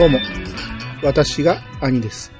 [0.00, 0.18] どうも、
[1.02, 2.32] 私が兄です。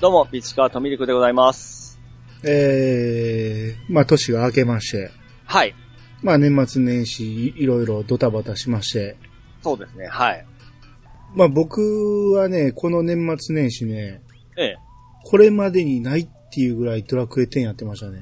[0.00, 1.98] どうも、ビチカートミルクでございます。
[2.44, 5.10] えー、まあ年が明けまして、
[5.44, 5.74] はい。
[6.22, 9.16] まあ年末年始いいろいろドタバタしまして、
[9.60, 10.46] そうですね、はい。
[11.34, 11.80] まあ僕
[12.36, 14.22] はね、この年末年始ね、
[14.56, 14.76] ええ。
[15.24, 18.20] これまでにないっていうぐらいドラクエ10やってましたね。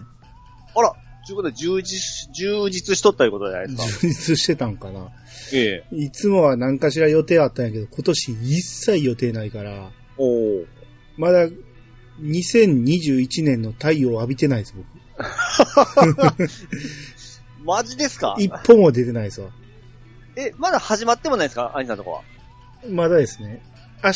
[0.74, 0.94] あら、
[1.26, 3.98] ということで充実、充実しとったいうことじゃないですか。
[4.00, 5.10] 充実してたんかな。
[5.52, 5.96] ええ。
[5.96, 10.64] いつもは何かしら予定あったんやけど、今年一切予定ないから、おお。
[11.16, 11.48] まだ
[12.20, 14.74] 2021年の太陽を浴びてないです、
[17.64, 18.34] マジですか？
[18.38, 18.42] 僕。
[18.42, 19.50] 一歩も出てないですわ。
[20.36, 21.72] え、まだ始まってもないですか？
[21.76, 22.22] 兄さんのとこは。
[22.88, 23.60] まだですね。
[24.04, 24.12] 明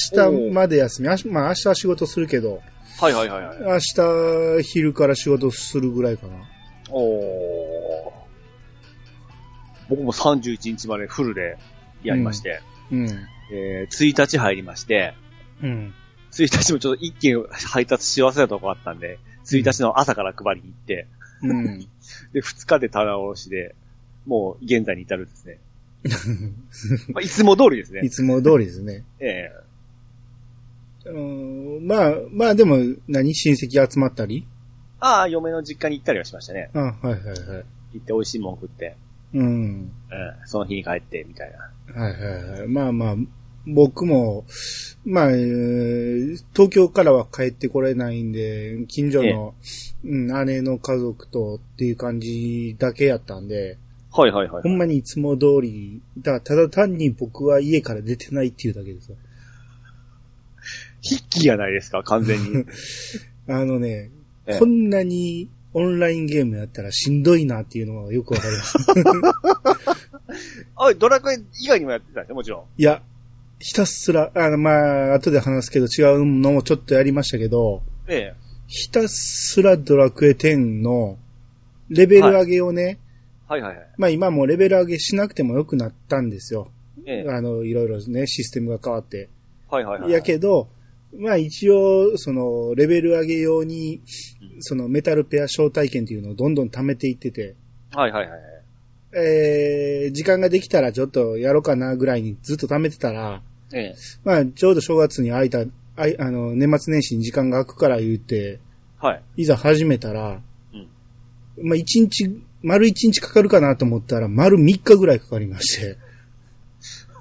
[0.46, 1.08] 日まで休み。
[1.08, 2.60] 明日まあ明日は仕事するけど、
[3.00, 3.58] はいはいはいはい。
[3.60, 3.78] 明
[4.60, 6.34] 日昼から仕事するぐらいかな。
[6.90, 7.91] おお。
[9.88, 11.58] 僕も31日までフルで
[12.02, 13.08] やりまして、うん。
[13.52, 15.14] えー、1日入りまして、
[15.62, 15.94] うん。
[16.32, 21.06] 1日もちょっと一件配達し忘れたとこあったんで、1日の朝から配りに行って、
[21.42, 21.80] うん。
[22.32, 23.74] で、2日で棚卸しで、
[24.26, 25.58] もう現在に至るんですね。
[27.12, 28.10] まあ、いつも通りですねい。
[28.10, 29.04] つも通りですね。
[29.20, 29.62] ええ
[31.04, 32.76] うん、まあ、まあでも、
[33.08, 33.34] 何？
[33.34, 34.46] 親戚集まったり？
[35.00, 36.70] ああ、嫁の実家に行ったりはしましたね。
[36.74, 37.64] あ、はいはいはい。
[37.94, 38.96] 行って美味しいもん食って、
[39.34, 39.92] うん。
[40.10, 42.00] ええその日に帰って、みたいな。
[42.02, 42.68] はいはいはい。
[42.68, 43.16] まあまあ、
[43.66, 44.44] 僕も、
[45.04, 49.54] まあ、えー東京からは帰ってこれないんで、近所の、
[50.04, 53.78] うん、姉の家族とっていう感じだけやったんで、
[54.12, 54.68] はいはいはいほ。
[54.68, 59.16] んまにいつも通り、だからただ単に僕は家から出てないっていうだけですよ。
[61.02, 62.64] 筆記やないですか、完全に。
[63.48, 64.10] あのね、
[64.46, 68.76] ええこんなにオンラインゲームやったらしんどいなっていうのがよくわかります。
[70.76, 72.64] あ、ドラクエ以外にもやってたんでもちろん。
[72.76, 73.02] いや、
[73.58, 78.34] ひたすら、あの、まあ、後で話すけど違うのもちょっとやりましたけど、ええ。
[78.66, 81.18] ひたすらドラクエ10の
[81.88, 82.98] レベル上げをね、
[83.46, 83.86] はいはいはい。
[83.98, 86.70] まあ今もうレベル上げしなくてもよくなったんですよ。
[87.06, 87.30] ええ。
[87.30, 89.28] あの、いろいろね、システムが変わって。
[89.70, 90.10] はいはいはい。
[90.10, 90.68] やけど、
[91.18, 94.00] まあ一応、その、レベル上げ用に、
[94.60, 97.54] そのメタルペア招待券っていうのをどんどん貯めていってて、
[97.92, 98.40] はいはいはい。
[99.14, 103.42] えー、時間ができたらちょっとやろうかなぐらいにずっと貯めてたら、
[103.74, 103.94] ええ。
[104.24, 105.64] まあちょうど正月に空いた、
[105.96, 108.58] あいあの、年末年始に時間が空くから言って、
[108.98, 109.22] はい。
[109.36, 110.40] いざ始めたら、
[110.72, 110.88] うん
[111.62, 115.98] まあ一日、丸一日かかるかなと思ったら、丸三日ぐらいかかりまして、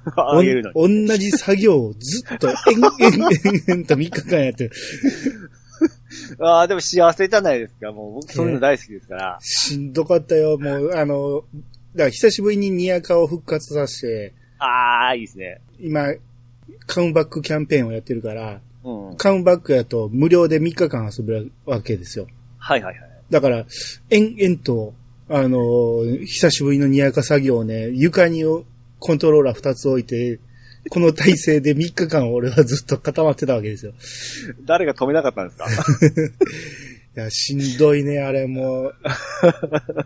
[0.15, 2.55] あげるの同じ作業をずっと、えん、
[3.05, 4.71] えん、えん、えんと三日間やってる。
[6.39, 7.91] ああ、でも幸せじゃないですか。
[7.91, 9.39] もう僕そういうの大好きですから。
[9.41, 11.43] しんどかったよ、もう、あの、
[11.95, 15.59] だから久しぶりにニヤカを復活させて、ああ、いいですね。
[15.79, 16.13] 今、
[16.85, 19.17] カウンバックキャンペーンをやってるから、うん。
[19.17, 22.27] カウンバックやと無料で3日間遊べるわけですよ。
[22.57, 23.09] はいはいはい。
[23.31, 23.65] だから、
[24.09, 24.93] 延々と、
[25.29, 28.43] あの、久しぶりのニヤカ作業をね、床に
[29.01, 30.39] コントローラー2つ置いて、
[30.89, 33.93] この体勢で3日間俺はずっと固まってたわけですよ。
[34.63, 35.65] 誰が止めなかったんですか？
[37.17, 38.95] いや、しんどいね、あれもう。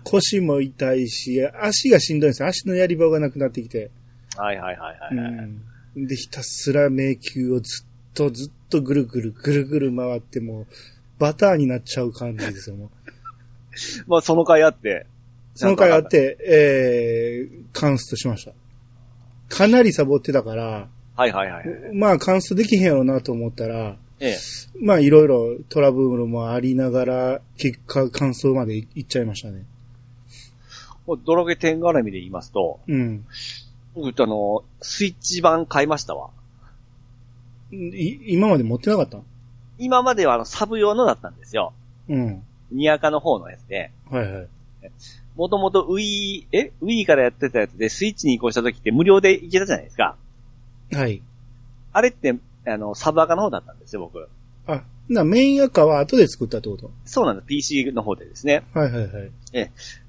[0.06, 2.48] 腰も痛いし、足がしんどいんですよ。
[2.48, 3.92] 足のやり場がなくなってきて。
[4.38, 5.50] はいはいはいはいはい。
[5.96, 6.08] うん。
[6.08, 7.86] で、ひたすら迷宮をずっ
[8.16, 10.68] とずっとぐるぐるぐるぐる回ってもう、
[11.20, 12.90] バターになっちゃう感じですよ、もう。
[14.08, 15.06] まあその回あって。
[15.54, 16.08] その回あっ。
[16.08, 18.52] て、えー、カンストしました。
[19.56, 21.66] かなりサボってたから、はいはいはい。
[21.94, 24.38] まあカンストできへんやろうなと思ったら、ええ。
[24.82, 29.64] まあいろいろトラブルもありながら、結果感想までいいっちゃいましたね。
[31.08, 33.26] もうドラクエ10絡みで言いますと、うん。
[33.94, 36.32] 僕あの、スイッチ版買いましたわ。
[37.72, 39.20] い今まで持ってなかった？
[39.78, 41.74] 今まではあのサブ用のだったんですよ。
[42.10, 42.44] うん。
[42.72, 43.92] ニアカの方のやつで。
[44.10, 44.48] はいはい。
[45.36, 50.16] もともと Wii、え ?Wii からやってたやつでスイッチに移行した時って無料でいけたじゃないですか。
[50.92, 51.22] はい。
[51.94, 52.36] あれって、
[52.66, 54.28] あの、サブアカの方だったんですよ、僕。
[54.68, 56.90] あ、な、メインアカは後で作ったってこと？
[57.06, 57.48] そうなんです。
[57.48, 58.64] PC の方でですね。
[58.74, 59.32] はいはいはい。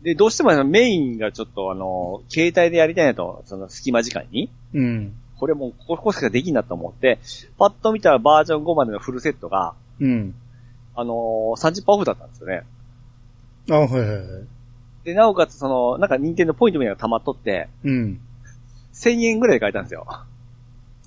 [0.02, 4.50] で、どうしてもメインがちょっとあの、携帯でやりたいなと、その隙間時間に。
[4.74, 5.14] うん。
[5.38, 7.18] これもう、ここしかできんなと思って、
[7.58, 10.34] パッと見たらバージョン5までのフルセットが、うん。
[10.94, 12.62] あのー、30%オフだったんですよね。
[13.70, 14.46] あ、はいはいはい。
[15.06, 18.20] で、なおかつその、なんか任天堂ポイントみたいなのが溜まっとって、うん。
[18.92, 20.04] 1000円ぐらいで買えたんですよ。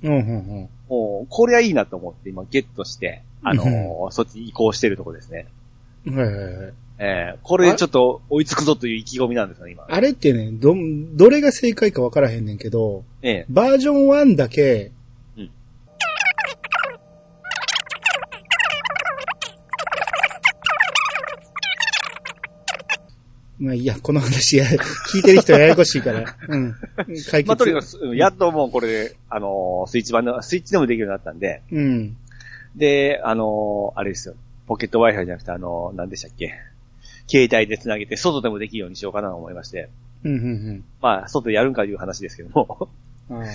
[0.03, 5.47] うん、うん、もう、これはいいなと思って今ゲットして、あのーそっちに移行してるとこですね。
[6.05, 6.15] うん。
[6.15, 6.73] はいはいはい。
[7.01, 9.85] えー、これちょっと追いつくぞという意気込みなんですよね、今。
[9.89, 10.75] あれってね、ど、
[11.13, 14.91] どれが正解かわからへんねんけど、ええバージョン1だけ、
[23.59, 24.65] まあいいや、この話や、
[25.11, 26.35] 聞いてる人ややこしいから。
[26.47, 26.73] うん。
[27.29, 27.47] 解決。
[27.47, 32.17] まあ、とにかく、うんやっともうこれで、あのースイッチ版の、スイッチでもできるようになったんで、うん。
[32.75, 34.35] で、あのーあれですよ。
[34.67, 36.53] ポケット Wi-Fi じゃなくて、あのー何でしたっけ？
[37.27, 39.89] 携帯で繋げて、外でもできるようにしようかなと思いまして。
[40.23, 42.89] うん、うん、まあ、外でやるんかいう話ですけども。
[43.29, 43.43] うん。
[43.43, 43.45] あ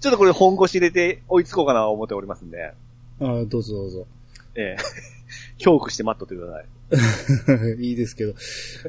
[0.00, 3.24] ちょっとこれ本腰入れて追いつこうかなと思っておりますんで、あ。
[3.24, 4.06] ああ、どうぞどうぞ。
[4.56, 4.82] ええ
[5.58, 6.64] 恐怖して待っとってください。
[7.80, 8.34] いいですけど。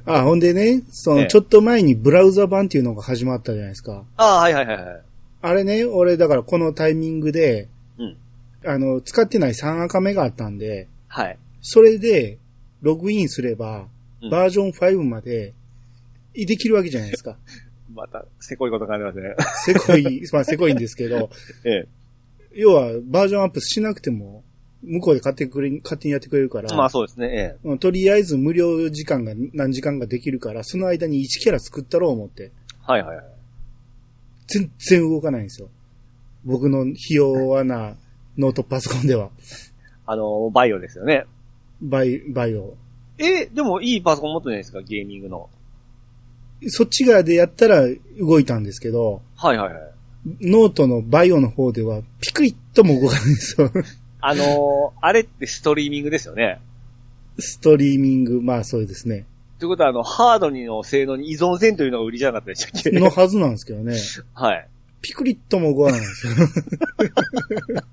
[0.05, 4.05] あ、ほんでね、その、ええちょっと前にブラウザ版っていうのが始まったじゃないですか。
[4.17, 5.01] ああ、はいはいはいはい。
[5.41, 7.67] あれね、俺だからこのタイミングで、
[7.97, 8.17] うん。
[8.65, 11.37] あの、使ってない3赤目があったんで、はい。
[11.61, 12.37] それで、
[12.81, 13.87] ログインすれば、
[14.21, 15.53] うんバージョン5まで、
[16.33, 17.37] できるわけじゃないですか。
[17.93, 19.35] また、せこいこと考えてますね。
[19.65, 21.29] せこい、まあせこいんですけど、
[21.65, 21.87] ええ。
[22.53, 24.43] 要は、バージョンアップしなくても、
[24.83, 32.51] 向こうで勝手にくれ、勝手にやってくれるから、まあそうですね、えうんとりあえず無料時間が何時間ができるから、その間に1キャラ作ったろう思って、え。
[32.85, 33.25] はいはいはい。
[34.47, 35.69] 全然動かないんですよ。
[36.43, 37.95] 僕のひ弱な
[38.37, 39.29] ノートパソコンでは。
[40.05, 41.25] あの、 VAIOですよね。
[41.81, 42.75] バイ、 VAIO。
[43.17, 44.81] え、でもいいパソコン持ってないですか？
[44.81, 45.49] ゲーミングの。
[46.67, 47.83] そっち側でやったら
[48.19, 49.83] 動いたんですけど、はいはいはい。
[50.41, 53.71] ノートの VAIO の方ではピクリッとも動かないんですよ。
[54.25, 56.59] あのーあれってストリーミングですよね。
[57.39, 59.25] ストリーミング、まあそうですね。
[59.59, 62.91] ということは、あの、ハードにの性能に依存せんというのが売りじゃなかったでしたっけ？
[62.91, 63.95] のはずなんですけどね。
[64.33, 64.67] はい。
[65.01, 66.33] ピクリッとも動かないんですよ。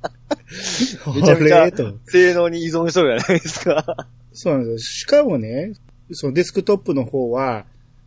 [1.15, 1.93] めちゃめちゃ。
[2.06, 4.06] 性能に依存しとるじゃないですか。
[4.33, 4.79] そうなんですよ。
[4.79, 5.73] しかもね、
[6.12, 7.65] そのデスクトップの方は、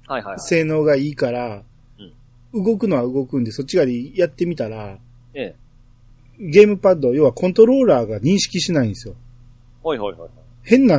[0.08, 0.40] はいはいはい。
[0.40, 1.64] 性能がいいから、
[2.54, 4.98] 動くのは動くんで、そっち側でやってみたら、
[5.34, 5.56] ええ。
[6.50, 9.16] ゲームパッド、要はコントローラーが認識しないんですよ。
[9.82, 10.30] ほいほいほい。
[10.64, 10.98] 変な、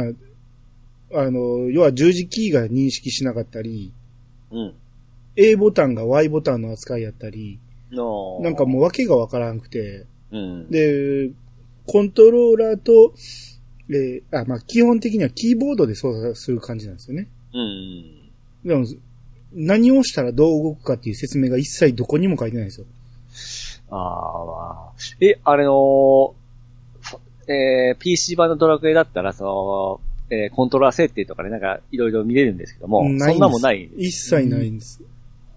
[1.12, 3.92] あの、要は十字キーが認識しなかったり、
[4.50, 4.74] うん。
[5.36, 7.58] A ボタンが Y ボタンの扱いやったり、
[7.92, 10.70] のなんかもう訳がわからなくて、う、うん。
[10.70, 11.30] で、
[11.86, 13.14] コントローラーと、
[13.90, 17.28] えーあ、まあ、基本的にはキーボードで操作する感じなんですよね。
[17.52, 18.68] うん。
[18.68, 18.86] でも、
[19.52, 22.86] 何をしたらどう動くかっていう説明が一切どこにも書いてないんですよ。
[23.96, 24.92] ああ、まあ。
[25.20, 26.34] え、あれの、
[27.46, 30.00] えー、PC 版のドラクエだったら、その、
[30.30, 33.88] えー、コントローラー設定とかでなんか、いろいろ見れるんですけども、んですそんなもんない。
[33.96, 35.00] 一切ないんです。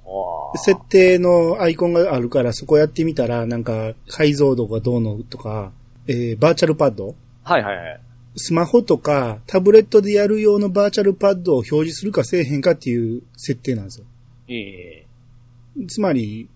[0.05, 5.71] わあ設定のアイコンがあるから、そこやってみたら、なんか、解像度がどうのとか、
[6.07, 7.99] えーバーチャルパッドはいはいはい。
[8.35, 14.05] スマホとか、タブレットでやる用のバーチャルパッドを表示するかせえへんかっていう設定なんですよ。
[14.47, 15.07] ええ
[15.87, 16.47] つまり、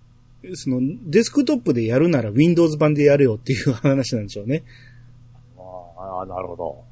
[0.56, 4.64] その、デスクトップでやるなら Windows 版でやれよっていう話なんでしょうね。
[5.58, 6.84] ああ、なるほど。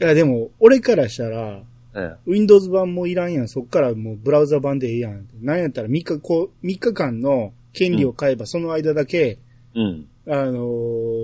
[0.00, 1.62] いや、でも、俺からしたら、
[1.94, 2.16] うん。
[2.26, 3.48] Windows 版もいらんやん。
[3.48, 5.26] そっからもうブラウザ版でええやん。
[5.40, 9.38] なんやったら3日、こう、3日間の権利を買えば、その間だけ、
[9.74, 10.06] うん。
[10.28, 10.66] あの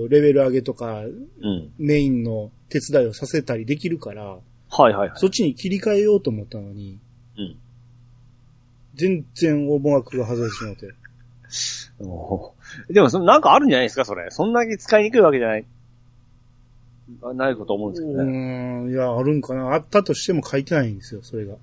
[0.05, 1.71] ーレベル上げとか、うん。
[1.77, 4.37] メインの手伝いをさせたりできるから、
[4.69, 5.11] はいはいはい。
[5.15, 6.97] そっちに切り替えようと思ったのに、
[7.37, 7.55] うん。
[8.95, 10.87] 全然思惑が外れてしまって。
[12.89, 14.29] でも、そのなんかあるんじゃないですか、それ。
[14.29, 15.65] そんだけ使いにくいわけじゃない。
[17.21, 18.31] あないこと思うんですけうどね。
[18.31, 19.73] ーん、いや、あるんかな。
[19.73, 21.55] あったとしても書いてないんですよ、それが。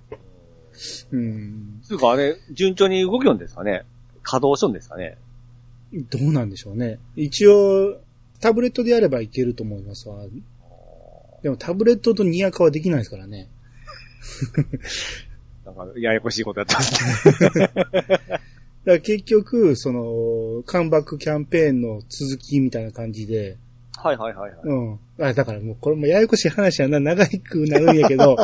[1.13, 1.81] うん。
[1.83, 3.85] つうか、あれ、順調に動きよんですかね
[4.23, 5.17] 稼働しよんですかね
[5.93, 6.99] どうなんでしょうね。
[7.17, 8.01] 一応、
[8.41, 10.25] タブレットでやればいけると思いますわ。
[11.43, 13.49] でもタブレットとニアカはできないですからね。
[15.65, 17.71] なんか、ややこしいことやってますね。
[18.85, 23.59] だから結局、その、カムバックキャンペーンの続きみたいな感じで、
[23.97, 24.61] はいはいはいはい。
[24.65, 24.99] うん。
[25.21, 28.37] あ、だからもうこれもややこしい話やな、長くなるんやけど、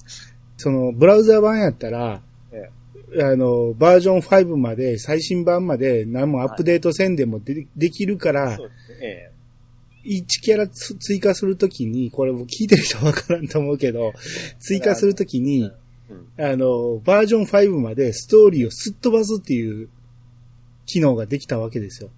[0.58, 2.20] その、ブラウザ版やったら、
[2.52, 9.06] えあの、バージョン5まで、最新版まで何もアップデートせんでもで,、できるからそう、ですね。
[9.06, 9.32] え
[10.04, 14.12] 1キャラつ追加するときに、これもう聞いてる人わからんと思うけど、
[14.58, 15.70] 追加するときに。
[16.38, 19.88] あの、バージョン5までストーリーをすっ飛ばすっていう
[20.86, 22.10] 機能ができたわけですよ。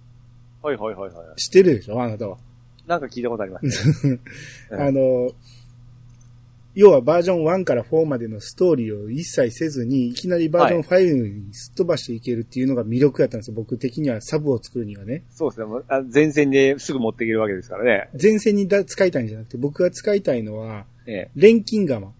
[0.61, 1.35] はいはいはいはい。
[1.41, 2.01] 知ってるでしょ？
[2.01, 2.37] あなたは。
[2.87, 4.19] なんか聞いたことありますね。
[4.71, 5.31] う んあの、
[6.73, 13.55] 要はバージョン1から4までのストーリーを一切せずに、いきなりバージョン5にすっ飛ばしていけるっていうのが魅力やったんですよ。
[13.55, 15.23] 僕的にはサブを作るにはね。
[15.31, 15.65] そうですね。
[15.65, 18.09] もうあ前線ですぐ持っていけるわけですからね。
[18.21, 21.31] 前線にだ使いたいんじゃなくて、僕が使いたいのは、ええ。
[21.35, 22.13] 錬金釜。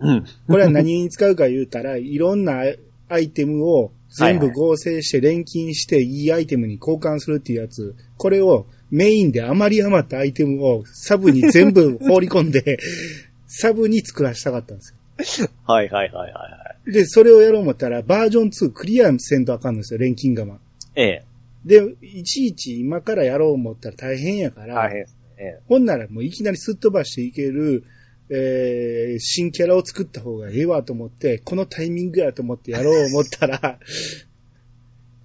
[0.00, 0.24] うん。
[0.48, 2.62] これは何に使うか言うたら、いろんな
[3.08, 7.94] アイテムを全部合成して錬金していいアイテムに交換するっていうやつ。
[8.16, 12.78] これをメインで余り余ったアイテムをサブに全部放り込んで、
[13.46, 14.82] サブに作らせたかったんで
[15.24, 15.48] すよ。
[15.64, 16.92] はいはいはいはいはい。
[16.92, 20.58] で、それをやろう思ったら、バージョン2クリアせんとあかんのですよ、錬金釜。
[20.96, 21.24] ええ。
[21.64, 25.16] で、いちいち今からやろう思ったら大変やから、大変ですね。
[25.38, 25.60] ええ。
[25.68, 27.84] ほんならもういきなりすっ飛ばしていける、
[28.30, 33.78] えー、新キャラを作った方がええわと思って、このタイミングやと思ってやろう思ったら、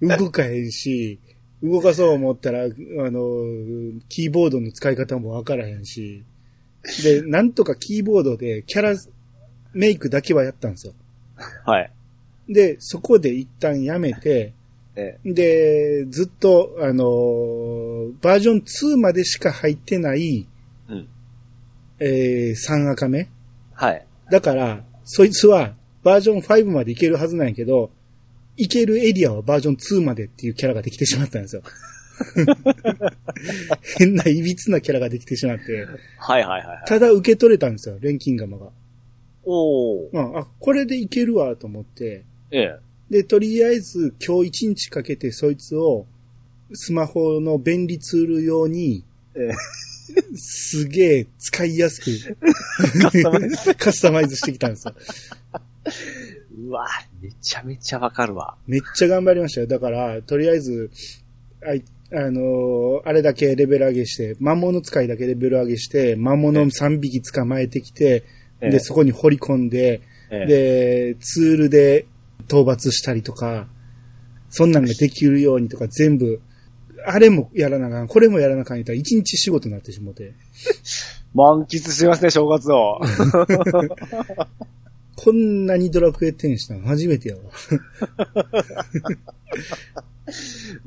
[0.18, 1.18] 動かへんし、
[1.62, 3.20] 動かそう思ったら、あの、
[4.08, 6.24] キーボードの使い方もわからへんし、
[7.02, 8.94] で、なんとかキーボードでキャラ
[9.72, 10.94] メイクだけはやったんですよ。
[11.64, 11.92] はい。
[12.48, 14.54] で、そこで一旦やめて、
[14.96, 17.80] えで、ずっと、あのー
[18.20, 20.46] バージョン2までしか入ってない。
[22.00, 23.28] えー、3赤目
[23.74, 24.06] はい。
[24.30, 27.90] だから、そいつはバージョン5までいけるはずなんやけど、
[28.56, 31.62] いけるエリアはバージョン2までっていうキャラができてしまったんですよ。
[33.98, 35.86] 変な歪なキャラができてしまって、
[36.18, 36.84] はいはいはいはい。
[36.86, 38.70] ただ受け取れたんですよ、錬金釜が。
[39.44, 40.08] おー。
[40.12, 42.78] うん、あ、これでいけるわと思って、ええ。
[43.10, 46.06] で、とりあえず今日一日かけてそいつを
[46.72, 49.04] スマホの便利ツール用に、
[49.34, 49.50] ええ。
[50.36, 52.36] すげえ使いやすく
[53.00, 54.94] カスタマイズカスタマイズしてきたんですよ。
[56.68, 56.86] うわ
[57.22, 58.56] めちゃめちゃわかるわ。
[58.66, 59.66] めっちゃ頑張りましたよ。
[59.66, 60.90] だから、とりあえず、
[61.66, 68.24] あい、あのーあれだけレベル上げして、魔物使いだけレベル上げして、魔物3匹捕まえてきて、
[68.60, 72.06] ええで、そこに掘り込んで、ええ、で、ツールで
[72.46, 73.66] 討伐したりとか、
[74.50, 76.40] そんなんができるようにとか全部、
[77.06, 80.34] あれもやらなあかん、これもやらなあかん言ったら一日仕事になってしもて、
[81.34, 83.00] 満喫してますね、正月を。
[85.16, 87.42] こんなにドラクエ10したの初めてやわ。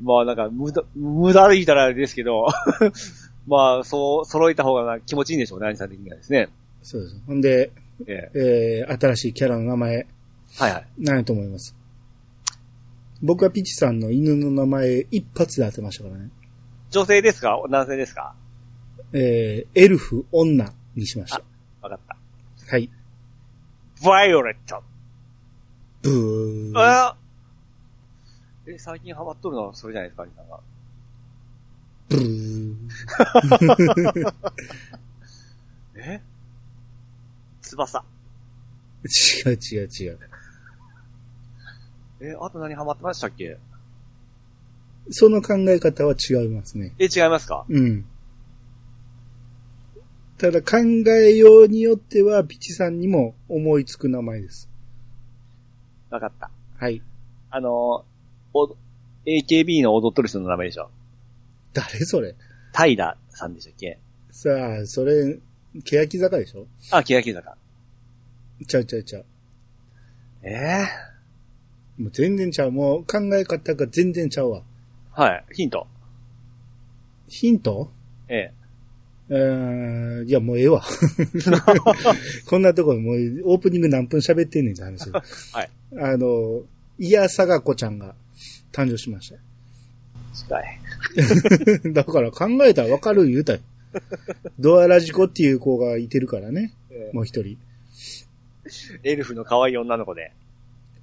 [0.02, 2.46] まあなんか、無駄、無駄でいたらあれですけど、
[3.46, 6.48] まあ、そう、揃えた方が気持ちいいんでしょうね、兄さん的にはですね。
[6.82, 7.16] そうです。
[7.26, 7.70] ほんで、
[8.06, 8.84] ええ。
[8.88, 10.06] えー、新しいキャラの名前、
[10.56, 10.86] はいはい。
[10.98, 11.74] 何やと思います？
[13.26, 16.28] 僕はピチさんの犬の名前一発で当てましたからね。
[16.90, 17.56] 女性ですか？
[17.70, 18.34] 男性ですか？
[19.14, 21.40] えー、エルフ、女にしました。
[21.80, 22.18] わかった。
[22.70, 22.90] はい。
[24.04, 24.82] バイオレット。
[26.02, 26.78] ブー。
[26.78, 27.16] あ
[28.66, 30.60] え、最近ハマっとるのはそれじゃないですか、兄さんが。
[32.10, 32.74] ブー。
[35.96, 36.20] え？
[37.62, 38.04] 翼。
[39.46, 40.18] 違う違う違う。
[42.20, 43.58] え、あと何ハマってましたっけ？
[45.10, 46.94] その考え方は違いますね。
[46.98, 47.64] え、違いますか？
[47.68, 48.04] うん。
[50.38, 50.78] ただ考
[51.10, 54.68] えようによっては、ピチさんにも思いつく名前です。
[56.10, 56.50] わかった。
[56.78, 57.02] はい。
[57.50, 58.04] あの、
[58.52, 58.76] お、
[59.26, 60.90] AKB の踊っとる人の名前でしょ？
[61.72, 62.34] 誰それ？
[62.74, 63.98] 平さんでしたっけ？
[64.30, 64.50] さ
[64.82, 65.38] あ、それ、
[65.84, 66.66] 欅坂でしょ？
[66.90, 67.56] あ、欅坂。
[68.66, 69.24] ちゃうちゃうちゃう。
[70.42, 70.86] ええ
[71.98, 72.72] もう全然ちゃう。
[72.72, 74.62] もう考え方が全然ちゃうわ。
[75.12, 75.44] はい。
[75.52, 75.86] ヒント。
[77.28, 77.90] ヒント？
[78.28, 78.64] ええ。
[79.30, 80.82] えー、いや、もうええわ。
[82.46, 85.10] こんなところもうオープニング何分喋ってんねんって話。
[85.52, 85.70] はい。
[85.98, 86.62] あの、
[86.98, 88.14] イヤサガコちゃんが
[88.72, 89.32] 誕生しまし
[90.34, 90.80] 近い。
[91.82, 91.88] た。
[91.90, 93.60] だから考えたらわかる言うたよ。
[94.58, 96.74] ドアラジコっていう子がいてるからね。
[97.12, 97.56] もう一人。
[99.04, 100.32] エルフの可愛い女の子で。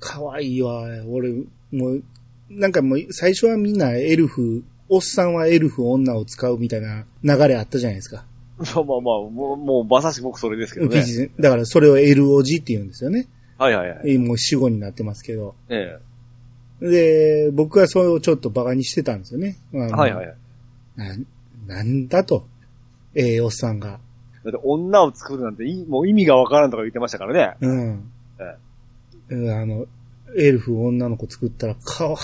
[0.01, 0.83] かわいいわ。
[1.07, 1.31] 俺、
[1.71, 2.03] もう、
[2.49, 8.25] なんかもう最初はみんなエルフ、おっさんはエルフ女を使うみたいな流れあったじゃないですか。
[8.57, 11.31] まあまあまあ、もう、もうまさしく僕それですけどね。
[11.39, 13.27] だからそれを LOG って言うんですよね。
[13.57, 14.17] はいはいはい。
[14.17, 15.55] もう死後になってますけど。
[15.69, 15.99] え
[16.81, 19.57] で、僕はそれをちょっとバカにしてたんですよね。
[19.73, 19.79] あえ。
[19.79, 20.37] のはいはいはい。
[21.67, 22.45] ななんだと。
[23.13, 23.99] ええおっさんが。
[24.43, 27.55] だって女を作るなんていもう意味がわからんとか言ってましたからね。
[27.61, 28.11] うん。
[29.31, 29.85] あの、
[30.35, 32.15] エルフ女の子作ったら可愛い。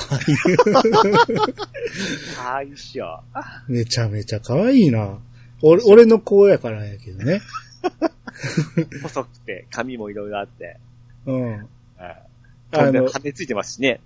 [2.38, 3.22] はいっしょ。
[3.68, 5.20] めちゃめちゃ可愛いな。
[5.62, 7.42] 俺、俺の子やからやけどね。
[9.02, 10.78] 細くて、髪もいろいろあって。
[11.26, 11.46] うん。
[11.48, 11.68] え
[12.00, 12.16] え。
[12.72, 14.02] あの羽ついてますしね。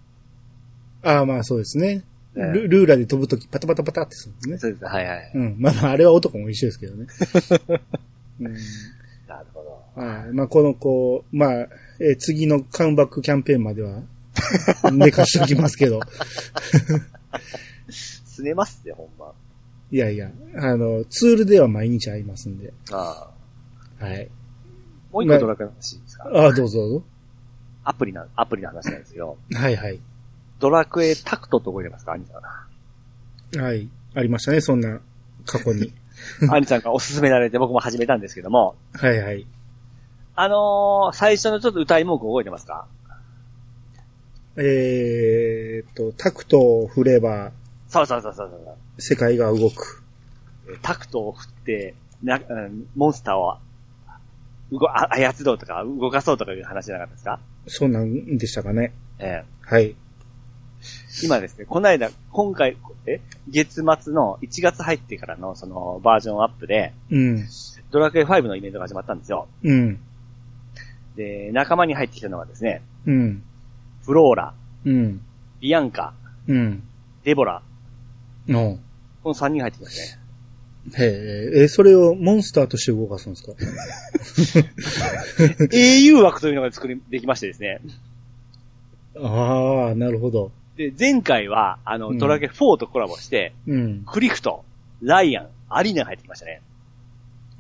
[1.04, 2.04] ああ、まあそうですね。
[2.36, 4.58] ええルルーラで飛ぶときパタパタパタってするんですね。
[4.58, 4.86] そうです。
[4.86, 5.32] はいはい。
[5.36, 5.56] うん。
[5.60, 7.08] まあまあ、あれは男も一緒ですけどね。
[8.40, 8.54] うん
[9.28, 9.64] なるほ
[9.96, 10.02] ど。
[10.02, 10.34] はい。
[10.34, 11.68] まあ、この子、まあ、
[12.04, 14.02] えー次のカムバックキャンペーンまでは、
[14.92, 16.00] 寝かしておきますけど。
[17.90, 19.32] すねますって、ほんま。
[19.92, 22.74] いやいや、あの、ツールでは毎日会いますんで。
[22.92, 23.32] あ
[24.00, 24.06] あ。
[24.06, 24.30] はい。
[25.12, 27.04] もう一個ドラクエの話いいですか、ああ、どうぞどう
[27.84, 29.38] アプリな、アプリの話なんですよ。
[29.52, 29.60] ぞ。
[29.60, 30.00] はいはい。
[30.60, 32.14] ドラクエタクトって覚えてますか？
[32.14, 32.40] 兄さ
[33.60, 33.62] ん。
[33.62, 33.90] はい。
[34.16, 35.02] ありましたね、そんな、
[35.46, 35.94] 過去に。
[36.50, 39.46] 兄さんがおすすめられて僕も始めたんですけども、はいはい。
[40.42, 42.88] あのー、最初のちょっと歌い文句覚えてますか？
[44.58, 47.52] えーっと、タクトを振れば
[47.88, 49.02] そうそうそうそうそう。
[49.02, 50.02] 世界が動く。
[50.82, 51.94] タクトを振って、
[52.24, 53.58] な、うんモンスターを、
[54.72, 57.40] うご、あ操ろうとか、動かそうとかいう話じゃなかったですか？
[57.68, 58.94] そうなんでしたかね。
[59.20, 59.96] ええはい。
[61.24, 67.48] 今ですね、この間、今回、え月末の1月入ってからのそのバージョンアップで、うん。
[67.92, 69.48] ドラクエ5のイベントが始まったんですよ。
[69.64, 70.00] うん。
[71.16, 73.44] で、仲間に入ってきたのがですね、うん。
[74.04, 74.54] フローラ、
[74.86, 75.22] うん。
[75.60, 76.14] ビアンカ、
[76.48, 76.84] うん。
[77.24, 77.62] デボラ、
[78.48, 78.80] の。
[79.24, 80.22] この3人入ってきますね。
[80.98, 83.44] へえ、え、それをモンスターとして動かすんです
[84.58, 84.68] か？
[85.72, 87.82] 英雄枠というのが作り、できましてですね。
[89.20, 90.52] ああ、なるほど。
[90.78, 94.04] で、前回は、あの、うんドラクエ4とコラボして、うん。
[94.06, 94.64] クリフト、
[95.02, 96.62] ライアン、アリーナが入ってきましたね。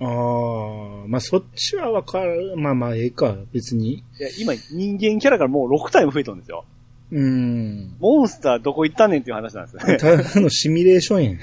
[0.03, 2.55] ああ、まあそっちはわかる。
[2.57, 4.03] まあまあ、ええか、別に。
[4.17, 6.65] で今、人間キャラからもう6体も増えてるんですよ。
[7.11, 7.95] うん。
[7.99, 9.97] モンスターどこ行ったんねんっていう話なんですよね。
[9.97, 11.39] ただのシミュレーションやん。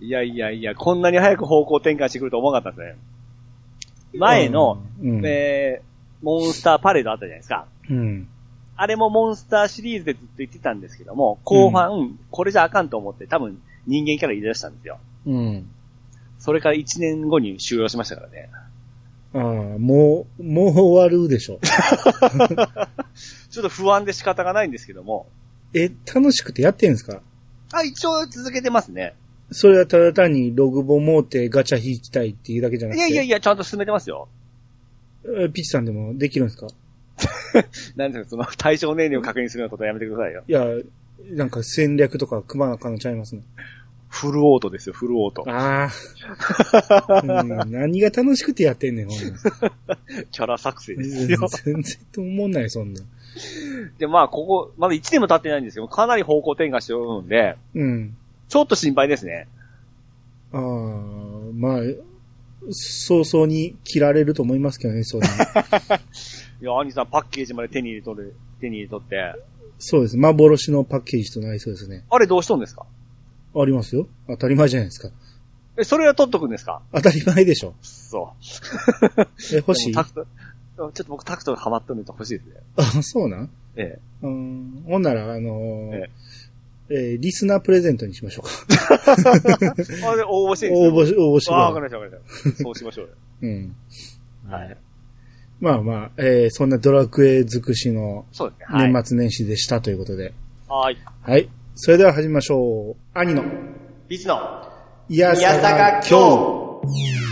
[0.00, 2.98] いやいやいや、こんなに早く方向転換してくると思わなかったですね。
[4.18, 7.66] 前の、うん、えー、モンスターパレードあったじゃないですか。
[7.90, 8.28] うん。
[8.76, 14.98] あれもモンスターシリーズでずっと言ってたんですけども、後半、これじゃあかんと思って多分人間キャラ入れ出したんですよ。
[15.28, 15.68] うん。
[16.38, 18.48] それから1年後に終了しましたからね。
[19.34, 19.42] ああ、
[19.78, 21.58] もう、もう終わるでしょ。
[23.50, 25.26] ちょっと不安で仕方がないんですけども。
[25.74, 27.20] え、楽しくてやってんですか？
[27.72, 29.14] あ、一応続けてますね。
[29.50, 33.02] それはただ単にログボ持ってガチャ引きたいっていうだけじゃないくて。
[33.02, 34.28] やいやいや、ちゃんと進めてますよ。
[35.24, 36.68] えピッチさんでもできるんですか？
[37.96, 40.44] なんですか、その対象年齢を確認するようなことはやめてくださいよ。
[40.46, 40.64] いや、
[41.36, 43.42] なんか戦略とか組まなあかんのちゃいますね。
[44.08, 45.44] フルオートですよ、フルオート。
[45.48, 45.90] あ
[47.08, 47.70] あ、うん。
[47.70, 49.18] 何が楽しくてやってんねん、ほん
[49.86, 49.96] ま
[50.32, 51.48] キャラ作成ですよ。
[51.64, 53.00] 全然と思んない、そんな。
[53.98, 58.16] で、まあ、ここ、まだ1年も経ってないんですけど、かなり方向転換しておるんで、うん。
[58.48, 59.46] ちょっと心配ですね。
[60.52, 60.60] ああ、
[61.54, 61.82] まあ、
[62.70, 65.28] 早々に切られると思いますけどね、そんな。
[66.60, 69.34] いや、兄さんパッケージまで手に入れとる、手に入れとって。
[69.78, 70.16] そうです。
[70.16, 72.04] 幻のパッケージとなりそうですね。
[72.10, 72.84] あれどうしとんですか？
[73.54, 74.06] ありますよ。
[74.28, 75.10] 当たり前じゃないですか。
[75.76, 76.82] え、それは取っとくんですか？
[76.92, 77.74] 当たり前でしょ。
[77.82, 79.22] そう。
[79.52, 79.92] え、欲しい？
[79.92, 82.54] でもタクト、ちょっと僕タクトがハマっとるんで欲しいですね。
[82.76, 83.50] あ、そうなん？
[83.76, 83.98] ええ。
[84.22, 84.82] うん。
[84.86, 86.10] ほんなら、あのーえ
[86.90, 89.12] えーリスナープレゼントにしましょうか。
[90.10, 90.94] あれ、応募していいんですか？
[90.96, 92.62] 応募し、応募してくああ、わかりました、わかりました。
[92.64, 93.12] そうしましょうよ。
[93.42, 93.76] うん。
[94.48, 94.76] はい。
[95.60, 98.24] まあまあ、えーそんなドラクエ尽くしの。
[98.70, 100.32] 年末年始でしたということで。
[100.68, 100.96] はい。
[101.22, 101.48] はい。
[101.80, 103.16] それでは始めましょう。
[103.16, 103.44] 兄の、
[104.08, 104.36] ビーチの、
[105.08, 107.27] いやさが今日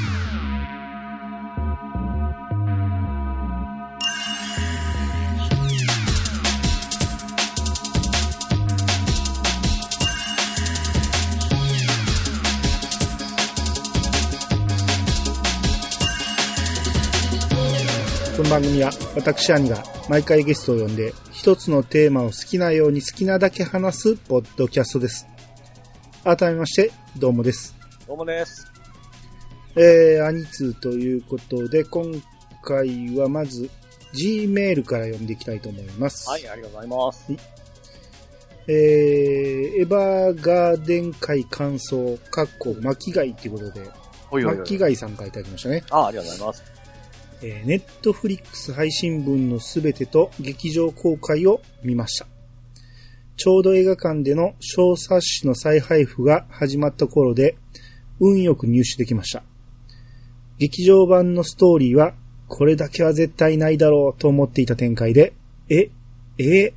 [18.47, 25.27] の番組は私兄が毎回ゲストを呼んで一つのテーマを好きなように好きなだけ話すポッドキャストです。
[26.23, 27.75] 改めまして、どうもです。
[28.07, 28.71] どうもです。
[29.75, 32.05] えー、アニツーということで、今
[32.63, 33.69] 回はまず
[34.13, 36.29] G メールから読んでいきたいと思います。
[36.31, 37.33] はい、ありがとうございます。
[38.69, 43.91] えー、エヴァーガーデン会感想、かっこ巻貝ということで、
[44.45, 45.83] 巻貝さんからいただきましたね。
[45.91, 46.76] ああ、ありがとうございます。
[47.43, 52.27] えー、ネットフリックス配信分のすべてと劇場公開を見ました。
[53.37, 57.57] ちょうど映画館での小冊子の再配布が始まった頃で、
[58.19, 59.43] 運よく入手できました。
[60.59, 62.15] 劇場版のストーリーは、
[62.49, 65.35] これだけは絶対ないだろうと思っていた展開で、
[65.69, 65.91] え、
[66.39, 66.73] え、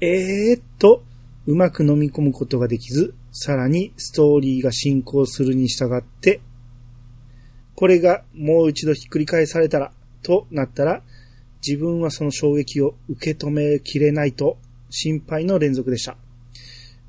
[0.00, 1.02] えー、と、
[1.46, 6.40] うまく飲み込むことができず、さらにストーリーが進行するに従って、
[7.74, 9.92] これがもう一度ひっくり返されたら、
[10.24, 11.02] となったら、
[11.64, 14.58] 自分はその衝撃を受け止めきれないと
[14.90, 16.16] 心配の連続でした。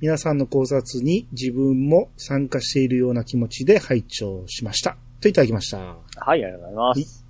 [0.02, 4.98] 皆さんの考察に自分も参加しているような気持ちで拝聴しました。
[5.20, 5.78] といただきました。
[5.78, 5.98] はい、
[6.28, 7.26] ありがとうございます。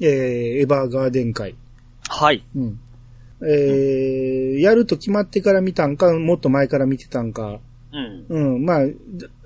[0.00, 0.08] えー、
[0.60, 1.54] エヴァーガーデン会。
[2.08, 2.44] はい。
[2.54, 2.80] うん。
[3.42, 7.60] えー、やると決まってから見たんか、もっと前から見てたんか、
[7.92, 8.26] うん。
[8.28, 8.84] うん、まあ、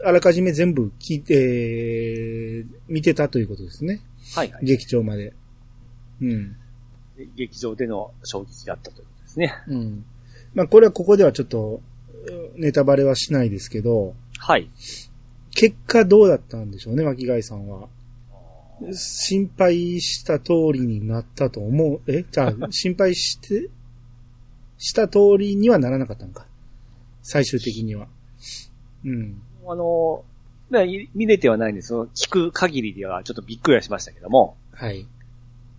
[0.05, 4.01] あらかじめ全部聞いて、えー見てたということですね。
[4.35, 4.64] はい、はい。
[4.64, 5.33] 劇場まで。
[6.20, 6.56] うん。
[7.37, 9.54] 劇場での衝撃だったということですね。
[9.68, 10.04] うん。
[10.54, 14.68] まあ、これはここではちょっと、うんネタバレはしないですけど、はい。
[15.52, 17.88] 結果どうだったんでしょうね、巻貝さんは。
[18.92, 22.00] 心配した通りになったと思う。
[22.06, 22.24] え？
[22.30, 23.68] じゃあ、 心配して、
[24.78, 26.46] した通りにはならなかったのか。
[27.22, 28.09] 最終的には。
[29.04, 29.42] うん。
[29.66, 30.24] あの、
[31.14, 32.09] 見れてはないんですよ。
[32.14, 35.06] 聞く限りではちょっとびっくりはしましたけども、はい。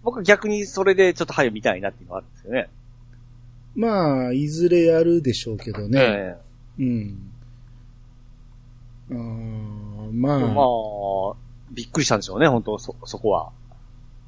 [0.03, 2.69] 僕は逆にそれでちょっと早く見たいなっていうのがあるんですよね。
[3.75, 5.99] まあ、いずれやるでしょうけどね。
[5.99, 6.35] え
[6.79, 7.31] うん。
[9.11, 9.13] あ
[10.13, 11.35] まあ、まあ、
[11.71, 13.51] びっくりしたんでしょうね、本当そ、そこは。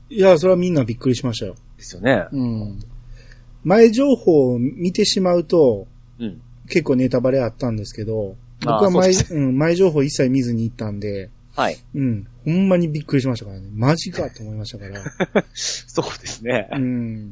[0.09, 1.55] いや、それはみんなびっくりしましたよ。
[1.77, 2.27] ですよね。
[2.31, 2.79] うん。
[3.63, 5.87] 前情報を見てしまうと、
[6.19, 6.41] うん。
[6.69, 11.77] 結構ネタバレあったんですけど、僕は前、そううん、前情報一切見ずに行ったんで、はい。
[11.95, 13.67] うん、ほんまにびっくりしましたからね。
[13.73, 15.01] マジかと思いましたから。
[15.53, 16.69] そうですね。
[16.71, 17.31] うん。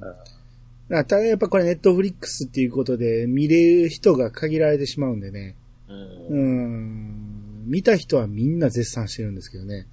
[0.89, 5.55] ただやっぱこれネットフリックスっていうことで見れる人が限られてしまうんでね。
[5.87, 7.63] うんうん。
[7.65, 9.87] 見た人はみんな絶賛してるんですけどね。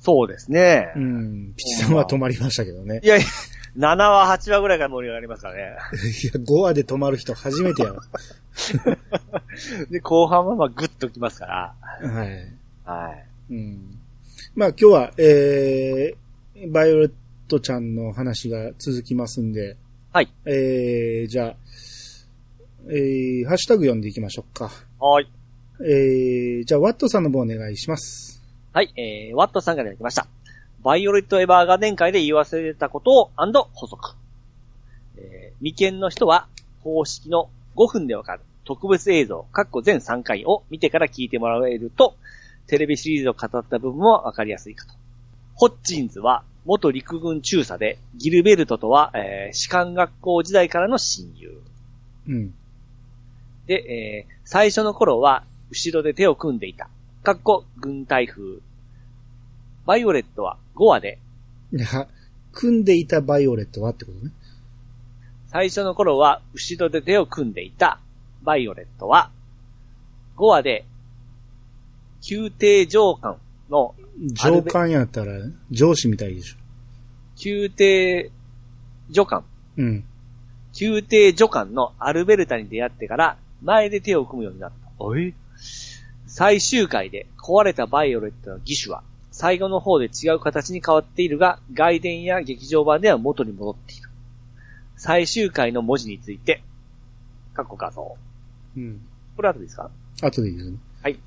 [0.00, 0.92] そうですね。
[0.96, 1.54] うん。
[1.56, 3.00] ピチさんは止まりましたけどね。
[3.02, 3.26] いやいや、
[3.76, 5.62] 7話、8話ぐらいから盛り上がりますからね。
[5.62, 8.02] いや、5話で止まる人初めてやわ。
[9.90, 11.74] で、後半はまあグッときますから。
[12.08, 12.54] はい。
[12.84, 13.10] は
[13.50, 13.54] い。
[13.54, 13.98] うん。
[14.58, 17.12] まあ今日は、えー、バイオレッ
[17.46, 19.76] トちゃんの話が続きますんで、
[20.12, 20.28] はい。
[20.46, 21.56] えー、じゃあ、
[22.88, 24.72] えー、ハッシュタグ読んでいきましょうか。
[24.98, 25.30] はい。
[25.80, 28.42] えー、じゃあ、ワットさんの方お願いします。
[28.72, 30.26] はい、えー、ワットさんからいただきました。
[30.82, 33.30] バイオレットエヴァーガーデン会で言わせたことを、
[33.74, 34.16] 補足。
[35.18, 36.48] えー、未見の人は、
[36.82, 42.16] 公式の5分でわかる特別映像、括弧全3回を見てから聞いてもらえると、
[42.68, 44.94] テレビシリーズを語った部分もわかりやすいかと。
[45.54, 51.60] ホッチンズは、元陸軍中佐で、ギルベルトとは、えー、士官学校時代からの親友。
[52.28, 52.54] うん。
[53.66, 56.88] で、えー、最初の頃は、後ろで手を組んでいた。
[57.22, 58.60] かっこ、軍隊風。
[59.86, 61.18] バイオレットは5話で、
[61.72, 62.06] いや、
[62.52, 64.32] 組んでいたバイオレットはってことね。
[65.46, 67.98] 最初の頃は後ろで手を組んでいた
[68.42, 69.30] バイオレットは、
[70.36, 70.84] 5話で、
[72.28, 73.36] 宮廷女官
[73.70, 73.94] の、
[74.32, 75.32] 上官やったら、
[75.70, 76.56] 上司みたいでしょ。
[77.44, 78.30] 宮廷
[79.12, 79.44] 助官、
[79.76, 80.04] うん。
[80.80, 85.18] 宮廷助官のアルベルタに出会ってから、前で手を組むようになった。
[85.18, 85.32] え
[86.26, 94.08] 最終回で壊れたバイオレットの義手は、最後の方で違う形に変わっているが、外伝や劇場版では元に戻っている。
[94.96, 96.62] 最終回の文字について、
[97.54, 98.16] 過去画像。
[98.76, 99.00] うん。
[99.36, 99.90] これ後ですか？
[100.22, 100.76] 後でいいですね。
[101.02, 101.18] はい。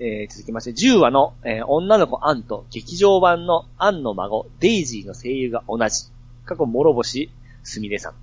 [0.00, 6.04] えー、続きまして、10話の、えー女の子アンと劇場版のアンの孫、デイジーの声優が同じ。
[6.44, 7.30] 過去、諸星
[7.62, 8.14] すみれさん。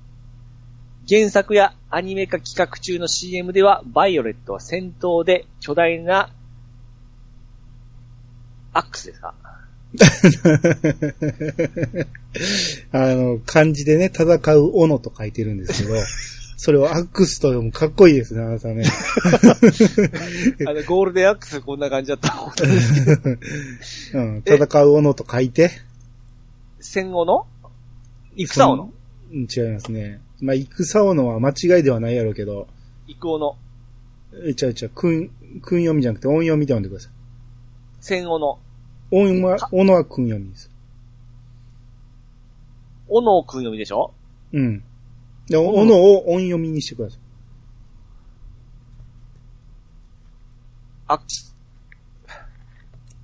[1.07, 6.31] 原作やアニメ化企画中の CM では、バイオレットは戦闘で巨大な、
[8.73, 9.33] アックスですか
[12.91, 15.95] あの、漢字でね、戦う斧と書いてるんですけど、
[16.57, 18.85] それをアックスと読むかっこいいですね、あなたね。
[20.67, 22.33] あの、ゴールデンアックスこんな感じだった。
[24.17, 25.71] うん、戦う斧と書いて、
[26.79, 27.45] 戦後の
[28.37, 28.75] 戦斧？
[28.77, 28.93] の
[29.31, 30.21] うん違いますね。
[30.39, 32.67] まあ、戦斧は間違いではないやろうけど、
[33.07, 33.57] 育王の
[34.45, 35.29] え、ちゃうちゃう、訓、
[35.61, 37.11] 訓読みじゃなくて音読みで読んでください。
[38.01, 38.59] 戦後の
[39.11, 40.69] 音は、斧は訓読みです。
[43.07, 44.13] 斧を組読みでしょ？
[44.53, 44.83] うん。
[45.47, 47.19] で、斧を音読みにしてください。
[51.07, 51.21] あ、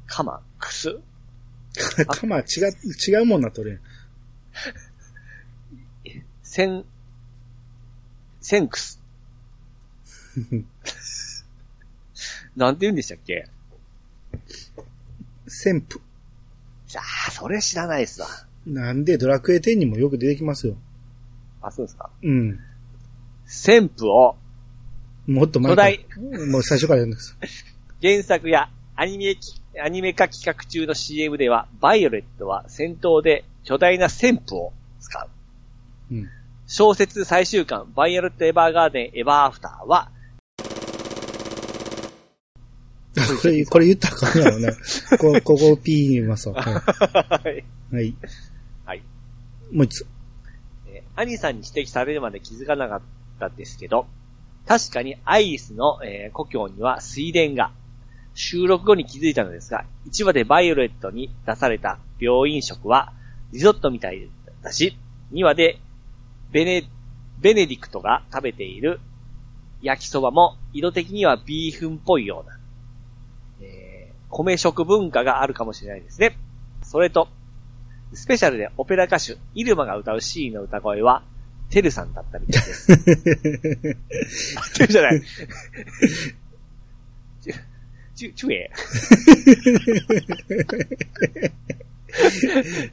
[0.05, 0.99] かま、くす
[2.05, 2.45] かま、違う、
[3.07, 3.79] 違うもんなっとるやん。
[6.43, 6.85] セン、
[8.41, 9.01] センクス。
[12.55, 13.47] なんて言うんでしたっけ？
[15.47, 15.99] 旋風。
[15.99, 18.27] いやー、それ知らないっすわ。
[18.65, 20.75] なんで、ドラクエ10にもよく出てきますよ。
[21.61, 22.09] あ、そうですか。
[22.23, 22.59] うん。
[23.47, 24.35] 旋風を
[25.27, 26.45] もっと前巨大から。
[26.47, 27.37] もう最初からやるんです。
[28.01, 35.19] 原作やアニメき、アニメ化企画中の CM では、バイオレットは戦闘で巨大な旋風を使
[36.09, 36.15] う。
[36.15, 36.29] うん。
[36.67, 40.11] 小説最終巻、バイオレットエヴァーガーデンエヴァーアフターは、
[43.41, 44.71] これ、これ言ったらあかんやろな。
[45.19, 46.55] こ、ここ P 言いますわ。
[46.63, 46.81] は
[47.43, 47.65] はい。
[47.91, 47.95] い。
[47.95, 48.15] はい。
[48.85, 49.03] はい。
[49.71, 50.07] もう一つ。
[51.15, 53.01] アニさんに指摘されるまで気づかなかっ
[53.39, 54.07] たですけど、
[54.67, 57.71] 確かにアイリスの、えー故郷には水田が、
[58.33, 63.11] 収録後に気づいたのですが、1話でバイオレットに出された病院食は
[63.51, 64.29] リゾットみたい
[64.61, 64.97] だし、
[65.33, 65.79] 2話で
[66.51, 66.83] ベネ、
[67.39, 68.99] ベネディクトが食べている
[69.81, 72.57] 焼きそばも色的にはビーフンっぽいような、
[73.61, 74.01] えー
[74.33, 76.37] 米食文化があるかもしれないですね。
[76.83, 77.27] それと、
[78.13, 81.23] スペシャルでオペラ歌手、イルマが歌うシーンの歌声は、
[81.69, 82.91] テルさんだったみたいです。
[84.57, 85.21] あ、 テルじゃない。
[87.41, 87.53] チュ、
[88.15, 88.69] チュ、チュエ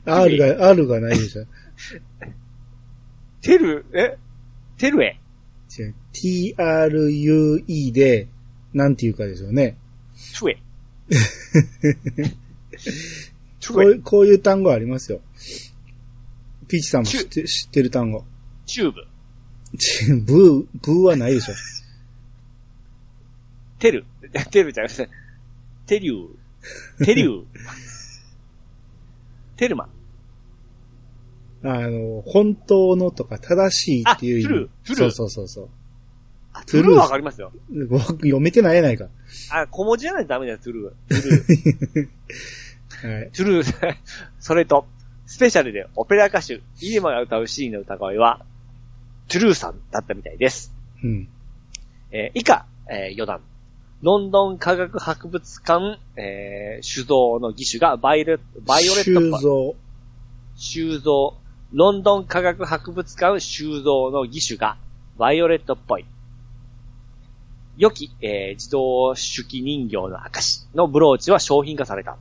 [0.05, 1.47] ？R が、R がないでしょ。
[3.41, 4.17] テル、え？
[4.79, 5.19] テルエ？
[5.77, 8.29] 違う TRUE で、
[8.73, 9.77] なんていうかですよね。
[10.17, 10.63] チュエ。
[13.75, 15.21] こういう、こういう単語ありますよ。
[16.69, 18.25] ピーチさんも知って知ってる単語。
[18.67, 19.05] チューブ。
[19.79, 21.55] ち ブー、ブーはないでしょ。
[23.79, 24.05] テル。
[24.51, 25.11] テルじゃなくて、
[25.87, 27.05] テリュー。
[27.05, 27.45] テリュー。
[29.57, 29.89] テルマ。
[31.65, 34.47] あの、本当のとか正しいっていう意味。
[34.47, 35.69] あトゥルートゥルーそうそうそう
[36.53, 37.53] あ、トゥルーわかりますよ。
[37.89, 39.09] 僕読めてないやないか。
[39.51, 41.09] あ、小文字じゃないとダメだよ、トゥルー。
[41.09, 41.23] トゥ
[41.95, 42.09] ルー。
[43.03, 43.31] はい。
[43.33, 43.97] トゥルー。
[44.41, 44.87] それと、
[45.27, 48.41] スペシャルでオペラ歌手、イエマが歌うシーンの歌声は、
[49.29, 50.73] トゥルーさんだったみたいです。
[51.05, 51.29] うん。
[52.11, 53.41] えー以下、えー余談。
[54.01, 59.75] ロンドン科学博物館、えー収蔵の義手がバイレバイオレットっぽい収蔵。
[60.57, 61.37] 収蔵。
[61.73, 64.79] ロンドン科学博物館収蔵の義手が
[65.19, 66.07] バイオレットっぽい。
[67.77, 72.17] 良き、えー自動手記人形の証のブローチは商品化された。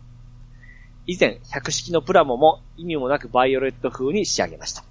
[1.07, 4.83] 以前、百式のプラモも意味もなくバイオレット風に仕上げました。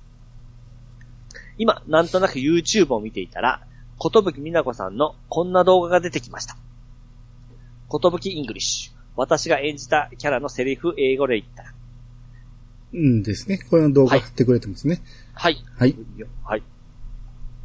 [1.58, 3.66] 今、なんとなく YouTube を見ていたら、
[3.98, 6.56] ことぶきみなこさんのこんな動画が出てきました。
[7.88, 8.92] ことぶきイングリッシュ。
[9.14, 11.72] 私が演じたキャラのセリフ英語で言ったら。
[12.92, 13.58] うんですね。
[13.58, 15.02] この動画貼ってくれてますね。
[15.34, 15.56] はい。
[15.78, 15.96] はい。
[16.44, 16.62] はい。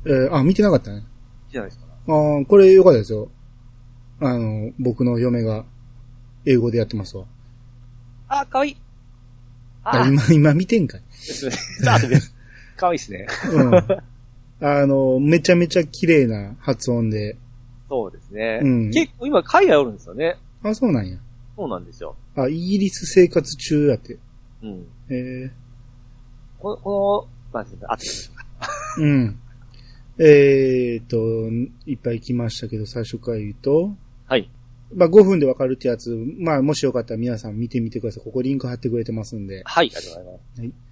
[0.06, 1.04] えーあ、見てなかったね。
[1.52, 1.86] じゃないですか？
[2.08, 3.30] あーこれ良かったですよ。
[4.22, 5.66] あの、僕の嫁が
[6.46, 7.26] 英語でやってますわ。
[8.32, 8.78] あ、かわいい。
[9.84, 11.02] ああ、今、今見てんかい。
[12.78, 13.28] かわいいですね。
[13.52, 13.76] うん。
[14.66, 17.36] あの、めちゃめちゃ綺麗な発音で。
[17.90, 18.62] そうですね。
[18.64, 20.38] うん結構今海外おるんですよね。
[20.64, 21.18] あ、そうなんや。
[21.58, 22.16] そうなんですよ。
[22.36, 24.18] あ、イギリス生活中やって。
[24.64, 24.86] うん。
[25.10, 25.52] え
[26.60, 28.46] この、この、なんていうか、あってますか。
[28.98, 29.40] ー、うん。
[30.20, 31.18] えーと、
[31.86, 33.94] いっぱい来ましたけど、最初から言うと、
[34.28, 34.50] はい。
[34.96, 38.24] まあ5分でわかるってやつ、まあもしよかったら皆さん見てみてください。
[38.24, 39.64] ここリンク貼ってくれてますんで。
[39.66, 40.92] はい、ありがとうございます。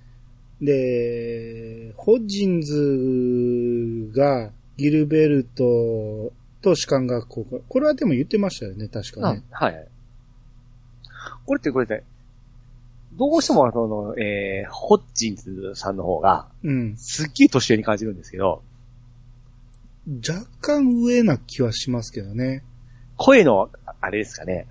[0.62, 7.58] で、ホッジンズがギルベルトと士官学校か。
[7.68, 9.44] これはでも言ってましたよね、確かね。
[9.52, 9.88] はいはい。
[11.46, 12.04] これってこれで、
[13.14, 16.96] どうしてもその、えー、ホッジンズさんの方が、うん。
[16.98, 18.62] すっげえ年上に感じるんですけど、
[20.28, 22.64] 若干上な気はしますけどね。
[23.20, 24.66] 声の、あれですかね。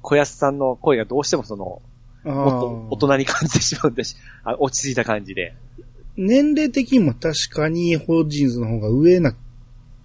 [0.00, 1.82] 小安さんの声がどうしてもその、
[2.24, 5.54] あもっと大ー人に感じてしまうんでし、あ落ち着いた感じで。
[6.16, 9.34] 年齢的にも確かにホッジンズの方が上な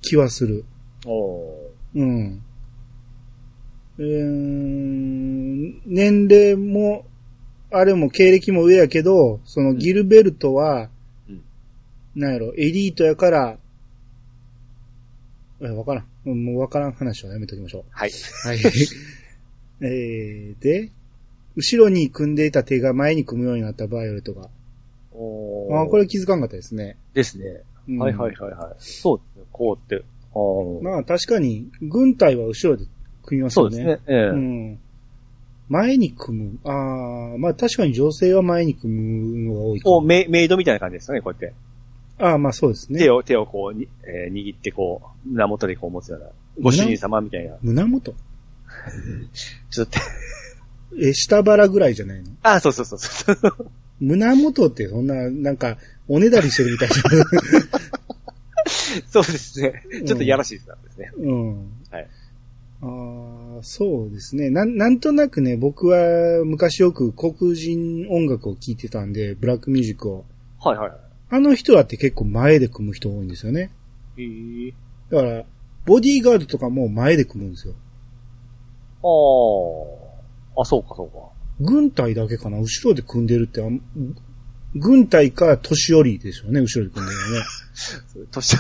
[0.02, 0.66] 気はする。
[1.06, 1.54] お
[1.96, 2.44] うん。
[3.98, 7.06] えー、年齢も、
[7.72, 10.90] あれも経歴も上やけど、そのギルベルトは、
[11.30, 11.44] うん
[12.16, 13.58] なんやろ、エリートやから、
[15.62, 16.06] え、わからん。
[16.32, 18.10] うんもうわからん話はやめときましょはい。
[18.10, 18.48] う。
[18.48, 18.60] はい。
[19.82, 20.92] えー、で、
[21.56, 24.50] 後ろに組んでいた手が前に組むようになったバイオレットが。
[25.12, 26.98] おあーこれ気づかんかったですね。
[27.14, 27.64] ですね。
[27.88, 28.76] うんはいはいはいはい。
[28.78, 29.46] そうですね。
[29.52, 30.04] こうって。
[30.34, 32.86] あーまあ確かに、軍隊は後ろで
[33.26, 33.78] 組みますよね。
[33.78, 34.02] そうですね。
[34.08, 34.80] ええうん。
[35.70, 36.60] 前に組む。
[36.64, 40.00] ああ、まあ確かに女性は前に組むのが多いかも。
[40.00, 41.54] こうメ、メイドみたいな感じですよね、こうやって。
[42.20, 43.10] ああ、まあそうですね手。
[43.10, 46.28] を、手をこうに、えー握ってこう、胸元でこう持つような、
[46.62, 47.56] ご主人様みたいな。
[47.62, 48.14] 胸元？
[49.72, 50.00] ちょっと、
[51.02, 52.30] え、下腹ぐらいじゃないの？
[52.44, 53.38] あ、そうそうそうそう。
[54.00, 55.78] 胸元ってそんな、なんか、
[56.08, 57.02] おねだりしてるみたいじ
[59.12, 59.84] そうですね。
[60.02, 61.12] んちょっといやらしいですね。
[61.18, 61.58] うん。
[61.92, 62.08] はい。
[62.82, 64.50] ああ、そうですね。
[64.50, 70.26] なん、なんとなくね、僕は昔よく黒人音楽を聴いてたんで、ブラックミュージックを。
[70.62, 70.98] はいはいは
[71.30, 73.72] あの人だって結構前で組む人多いんですよね。
[74.18, 74.22] い。
[74.24, 74.74] へえ。
[75.12, 75.44] だから、
[75.86, 77.74] ボディーガードとかも前で組むんですよ。
[79.02, 80.62] ああ。
[80.62, 81.30] あ、そうかそうか。
[81.62, 82.58] 軍隊だけかな？
[82.60, 83.82] 後ろで組んでるってあん、
[84.76, 87.46] 軍隊か年寄りでしょうね、後ろで組んでるのね。
[88.32, 88.58] 年、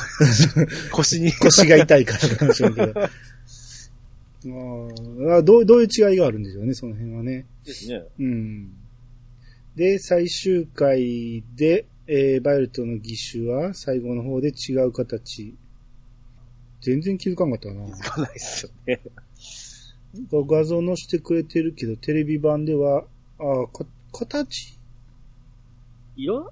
[0.91, 1.32] 腰に。
[1.39, 2.93] 腰が痛いからかもしれんけど。
[3.01, 7.45] あーあどう、どういう違いがあるんでしょうね、その辺はね。
[7.65, 8.03] ですね。
[8.19, 8.71] うん。
[9.75, 15.56] で、最終回で、えー、バイオレットの義手は最後の方で違う形。
[16.82, 17.95] 全然気づかんかったな。
[17.95, 19.00] つかないですよね。
[20.32, 23.04] 画像載せてくれてるけど、テレビ版では、
[23.38, 24.80] ああ、か形、
[26.15, 26.52] 色？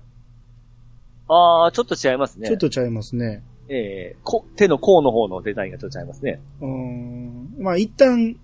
[1.28, 2.48] あー、ちょっと違いますね。
[2.50, 3.42] ちょっとちゃいますね。
[3.68, 6.40] えーこ、手の甲の方のデザインがちょっと違いますね。
[6.62, 7.56] うーん。
[7.58, 8.38] まあ、一旦、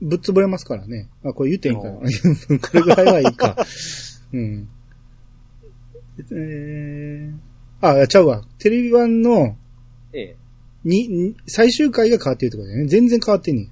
[0.00, 1.08] ぶっ潰れますからね。
[1.24, 1.98] あ、これ言っていいんかな。
[1.98, 2.06] こ
[2.74, 3.56] れぐらいはいいか。
[4.32, 4.68] うん。
[6.18, 8.42] えー、あ、ちゃうわ。
[8.58, 9.56] テレビ版の、
[10.12, 10.36] え
[10.84, 12.88] に、に最終回が変わってるってことだよね。
[12.88, 13.70] 全然変わってんねん。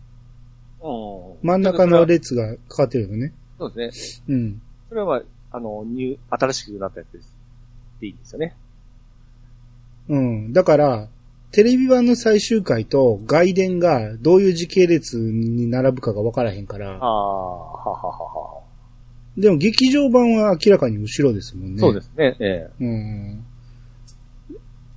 [1.42, 3.32] 真ん中の列が変わってるよね。
[3.58, 4.34] そうですね。
[4.34, 4.62] うん。
[4.88, 7.36] それはまあ、あの、ニュー、新しくなったやつです。
[8.00, 8.56] でいいんですよね。
[10.08, 10.52] うん。
[10.52, 11.08] だから、
[11.52, 18.61] テレビ版の最終回と外伝がどういう時系列に並ぶかが分からへんからあ、あ、はははは。
[19.36, 21.80] でも劇場版は明らかに後ろですもんね。
[21.80, 22.36] そうですね。
[22.38, 23.44] ええうん。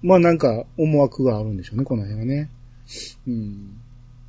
[0.03, 2.49] まあなんか思惑があるんでしょうね、この辺はね。
[3.27, 3.81] うん。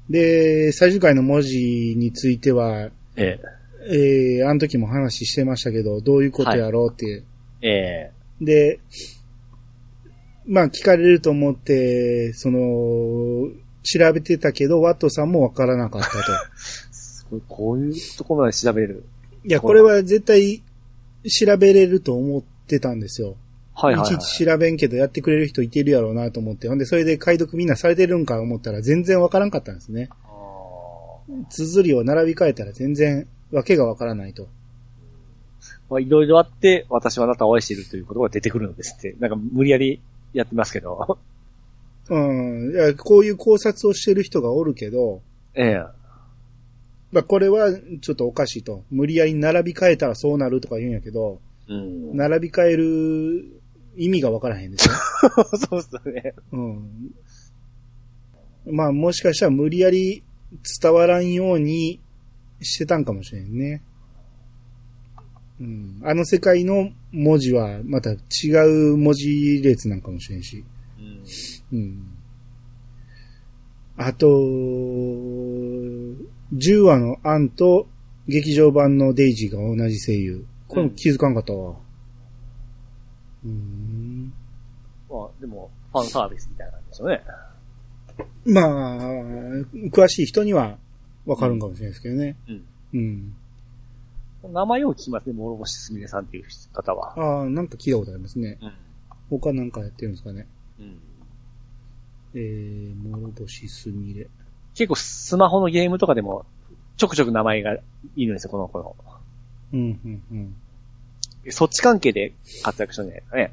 [0.09, 3.40] で、最終回の文字については、え
[3.88, 7.25] えー、あの時も話してましたけど、どういうことやろうって。
[7.62, 8.81] ええで、
[10.47, 12.59] まあ聞かれると思って、その、
[13.83, 16.16] 調べてたけど、ワットさんもわからなかったと。
[16.92, 19.05] すごい、こういうところまで調べれる。
[19.47, 20.63] いや、これは絶対
[21.29, 23.37] 調べれると思ってたんですよ。
[23.75, 24.15] はいはい、はい。
[24.15, 26.69] いちいち調べんけどやってくれる人いてるやろうなと思って。
[26.69, 30.09] ほんで、それで解読みんなされてるんか思ったら全然わからんかったんですね。
[30.25, 30.27] あ
[31.51, 34.45] 綴りを並び替えたら全然わけがわからないと。
[34.45, 34.47] ー
[35.91, 39.15] まあ、いろいろあって、私はあなたを愛しているという言葉が出てくるのですって。
[39.21, 40.01] なんか無理やり
[40.33, 41.19] やってますけど。
[42.09, 42.73] うん。
[42.73, 45.23] いやこういう考察をしてる人がおるけど、
[45.55, 46.06] ええ
[47.12, 48.85] まあこれはちょっとおかしいと。
[48.90, 52.16] 無理やり並び替えたらそうなるとか言うんやけど、うん。
[52.16, 53.62] 並び替える
[53.97, 54.95] 意味がわからへんですよ。
[55.71, 56.35] そうっすよね。
[56.53, 57.14] うん。
[58.66, 60.23] まあもしかしたら無理やり
[60.81, 62.01] 伝わらんように
[62.61, 63.83] してたんかもしれんね。
[65.61, 66.01] うん。
[66.03, 68.16] あの世界の文字はまた違
[68.92, 70.64] う文字列なんかもしれんし。
[71.73, 71.79] うん。
[71.79, 72.16] うん。
[73.97, 74.29] あと、
[76.55, 77.89] 10話のアンと
[78.29, 80.47] 劇場版のデイジーが同じ声優。
[80.69, 81.77] これも気づかんかったわ。
[83.45, 84.33] うん。
[85.09, 87.23] まあ、でも、ファンサービスみたいな感じですよね。
[88.45, 88.99] まあ、
[89.91, 90.79] 詳しい人には
[91.25, 92.37] わかるんかもしれないですけどね。
[92.49, 92.65] うん。
[92.95, 92.99] う
[94.49, 94.53] ん。
[94.53, 97.19] 名前を聞きますね、諸星すみれさんっていう方は。
[97.19, 98.59] ああ、なんか聞いたことありますね。
[98.61, 98.73] うん。
[99.31, 100.47] 他なんかやってるんですかね。
[100.79, 100.99] うん。
[102.35, 104.29] えー、諸星すみれ。
[104.77, 106.47] 結構スマホのゲームとかでも、
[106.97, 107.77] ちょくちょく名前が
[108.15, 108.95] いるんですよ、この子の。
[109.73, 110.57] うん、うん、うん。
[111.51, 113.53] そっち関係で活躍したんじゃないですかね。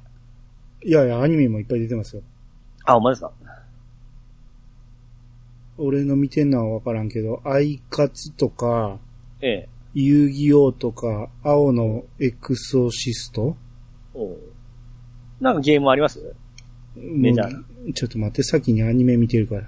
[0.83, 2.23] いやいや、アニメもいっぱい出てますよ。
[2.85, 3.31] あ、お前ですか？
[5.77, 8.99] 俺の見てんのはわからんけど、アイカツとか、
[9.41, 9.69] ええ。
[9.93, 13.55] 遊戯王とか、青のエクソシスト？
[14.13, 14.37] おう
[15.39, 16.35] なんかゲームあります？
[16.95, 19.63] メジャーなちょっと待って、先にアニメ見てるから。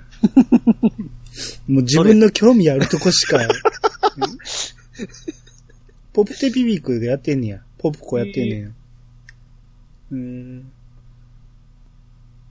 [1.67, 3.39] もう自分の興味あるとこしか。
[6.13, 7.61] ポプテピビックでやってんねや。
[7.77, 8.67] ポプコやってんねや。
[10.11, 10.71] うーん。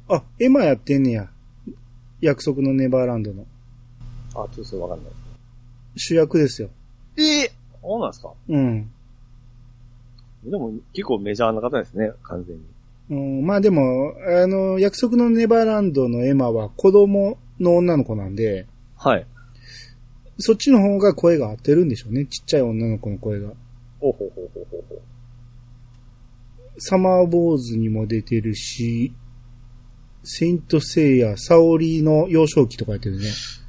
[0.09, 1.31] あ、エマやってんねや。
[2.21, 3.47] 約束のネバーランドの。
[4.35, 5.13] あ、ちょっとわかんない。
[5.97, 6.69] 主役ですよ。
[7.17, 8.33] ええそうなんですか？
[8.49, 8.91] うん。
[10.45, 12.63] でも結構メジャーな方ですね、完全に。
[13.11, 18.67] うん、まあでも、あの、約束のネバーランドのエマは子供の女の子なんで、
[19.05, 19.27] はい。
[20.39, 22.25] そっちの方が声が合ってるんでしょうね。
[22.25, 23.49] ちっちゃい女の子の声が。
[24.01, 25.03] ほうほうほうほうほうほう。
[26.79, 29.13] サマーボーズにも出てるし、
[30.25, 33.29] セイントセイヤ、サオリの幼少期とかやってるね。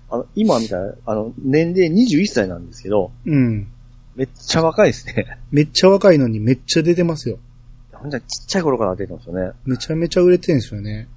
[0.09, 3.67] あの、今みたいな、あの、年齢21歳なんですけど、うん。
[4.15, 5.37] めっちゃ若いですね。
[5.51, 7.39] めっちゃ若いのにめっちゃ出てますよ。
[7.91, 9.51] ほんじゃちっちゃい頃から出てますよね。
[9.65, 11.09] めちゃめちゃ売れてるんですよね。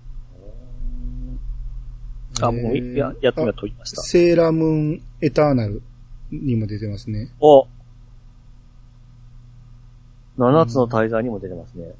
[2.46, 4.02] あ、もう、えーや、やってみは解きました。
[4.02, 5.82] セーラームーンエターナル
[6.30, 7.32] にも出てますね。
[7.40, 7.66] お
[10.36, 11.94] 七つの大罪にも出てますね。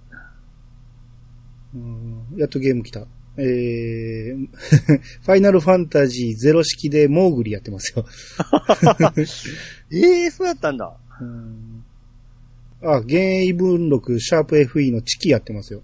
[1.74, 3.06] うんやっとゲーム来た。
[3.36, 4.48] えー、
[5.22, 8.04] ファイナルファンタジーゼロ式でモーグリやってますよ。
[9.92, 10.96] ええそうやったんだ。
[11.20, 11.84] うん
[12.80, 15.82] あ、現役文録シャープ FE のチキやってますよ。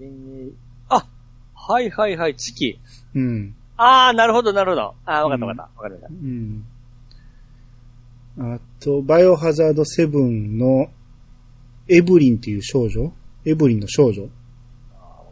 [0.00, 0.04] あ
[1.72, 2.78] はいはいはい、チキ。
[3.14, 3.54] うん。
[3.78, 4.94] あー、なるほどなるほど。
[5.06, 5.82] あー、わかったわかった。
[5.82, 6.08] わかりました。
[8.40, 8.54] うん。
[8.56, 10.10] あと、バイオハザード7
[10.58, 10.90] の
[11.88, 13.10] エブリンっていう少女？
[13.46, 14.28] エブリンの少女？
[14.94, 15.22] あ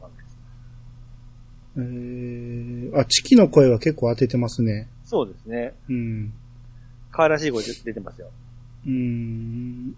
[1.76, 4.88] えー、あ、チキの声は結構当ててますね。
[5.04, 5.74] そうですね。
[5.90, 6.32] うん。
[7.10, 8.30] 可愛らしい声出てますよ。
[8.86, 9.94] うーん。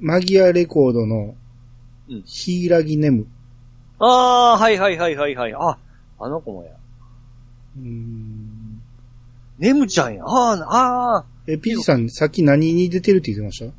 [0.00, 1.36] マギアレコードの
[2.10, 3.28] うん、ヒイラギネム。
[4.00, 5.54] ああ、はいはいはいはいはい。
[5.54, 5.78] あ、
[6.20, 6.70] あの子もや。
[7.76, 8.80] うーん。
[9.58, 10.24] ネムちゃんや。
[10.24, 13.72] ああ、ああ、え、ピーチさん、さっき何に出てるって言ってました？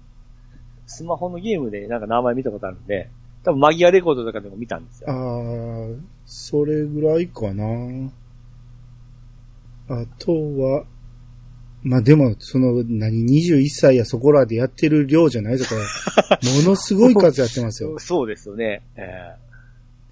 [0.88, 3.10] スマホのゲームでなんか名前見たことあるんで、
[3.44, 5.18] 多分マギアレコードとかでも見たんですあよ。
[5.96, 8.12] ー、それぐらいかな。
[9.90, 10.86] あとは、
[11.82, 15.82] まあ、でも、その、何、21歳やそこらでやってる量じゃないぞ、これ。
[16.62, 17.98] ものすごい数やってますよ。
[18.00, 18.82] そうですよね。
[18.98, 19.36] え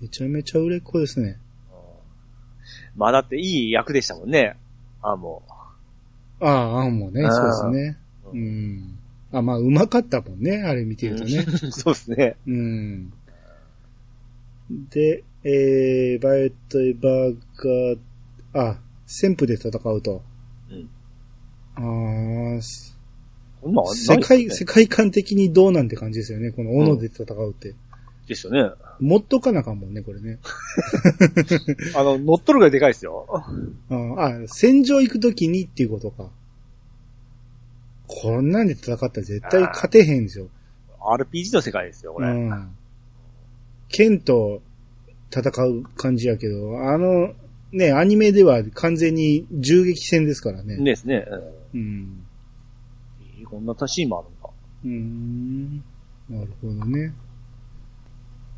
[0.02, 1.40] めちゃめちゃ売れっ子ですね。
[1.72, 1.74] え
[2.96, 4.58] まあだっていい役でしたもんね。
[5.02, 5.44] あも
[6.40, 7.98] ああ、あんもね、そうですね。
[8.26, 8.38] う。
[8.38, 9.00] うん。
[9.32, 11.46] あ、まあ、うまかったもんね、あれ見てるとね。
[11.72, 12.36] そうですね。
[12.48, 13.14] うん。
[14.90, 17.96] で、えー、バイオレット・エヴァー
[18.54, 20.22] が、あ、旋風で戦うと。
[20.70, 20.90] うん。
[21.76, 22.98] あーす
[23.62, 26.52] こんなん世界、世界観的にどうなんて感じですよね。
[26.52, 27.74] この斧で戦うって。
[28.28, 28.72] ですよね。
[29.00, 30.40] 持っとかなあかんもんね、これね。
[31.96, 33.28] あの、乗っとるぐらいでかいですよ。
[33.90, 36.30] あーあ、戦場行くときにっていうことか。
[38.08, 40.48] こんなんで戦ったら絶対勝てへんですよ。
[41.00, 42.30] RPG の世界ですよ、これ。
[42.30, 42.70] うん。
[43.90, 44.62] 剣と
[45.32, 47.34] 戦う感じやけど、あの、
[47.72, 50.78] ね、アニメでは完全に銃撃戦ですからね。
[50.78, 51.26] ですね。
[51.74, 52.24] うん
[53.50, 54.50] こんなシーンもあるんだ。
[54.84, 55.84] うーん。
[56.30, 57.14] なるほどね。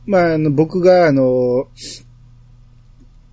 [0.10, 1.68] まあ、あの、僕が、あの、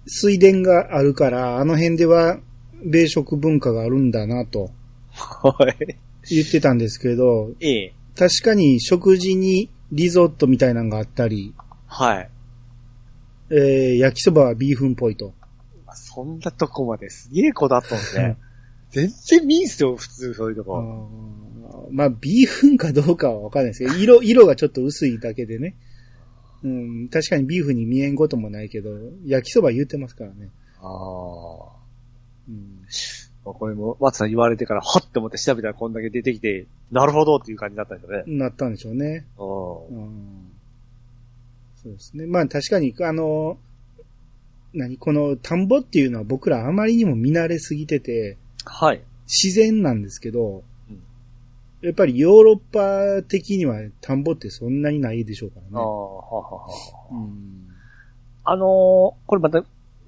[0.07, 2.39] 水田があるから、あの辺では、
[2.85, 4.70] 米食文化があるんだなと
[5.11, 5.97] はい。
[6.29, 7.95] 言ってたんですけど、ええ。
[8.14, 11.55] 確かに食事にリゾットみたいなのがあったり、
[11.87, 12.31] はい。
[13.49, 15.33] えー、焼きそばはビーフンっぽいと。
[15.95, 18.37] そんなとこまですげえこだわったんですね。
[18.93, 21.09] 全然見んすよ、普通そういうとあこ。
[21.89, 25.74] ーまあ、ビーフンかどうかはわかんないですけど、色、色がちょっと薄いだけでね。
[26.66, 26.68] う
[27.04, 28.90] ん、確かにビーフに見えんこともないけど、
[29.24, 30.50] 焼きそば言ってますからね。
[30.80, 31.76] ああ。
[32.48, 32.84] うん、
[33.44, 38.24] これも、松さん言われてから、はって思って調べたらこんだけ出てきて、なるほどっていう感じだったんですよね。
[38.26, 39.26] なったんでしょうね。
[39.38, 39.42] う。
[39.42, 40.52] うんん、
[41.82, 42.26] そうですね。
[42.26, 43.58] まあ確かに、あの、
[44.74, 49.02] 何この田んぼっていうのは僕らあまりにも見慣れすぎてて、はい。
[49.26, 50.62] 自然なんですけど、うん
[51.83, 52.57] やっぱりヨーロッ
[53.20, 55.89] パ的には田んぼってそんなにないでしょうからああ、ね。
[55.89, 56.68] ははは
[57.12, 57.68] うん。
[58.45, 59.62] あのーこれまた、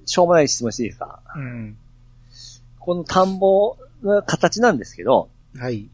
[0.06, 1.20] しょうもない質問していいですか？
[1.36, 1.76] うん。
[2.78, 5.88] この田んぼの形なんですけど、はい。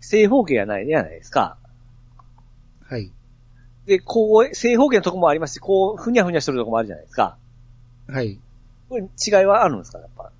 [0.00, 1.56] 正方形がないじゃないですか。
[2.86, 3.10] はい。
[3.86, 7.36] で、こう、正方形のとこもありますし、こう、ふにゃふにゃしてるとこもあるじゃないですか。
[8.08, 8.38] はい。
[8.90, 10.30] これ違いはあるんですかやっぱ？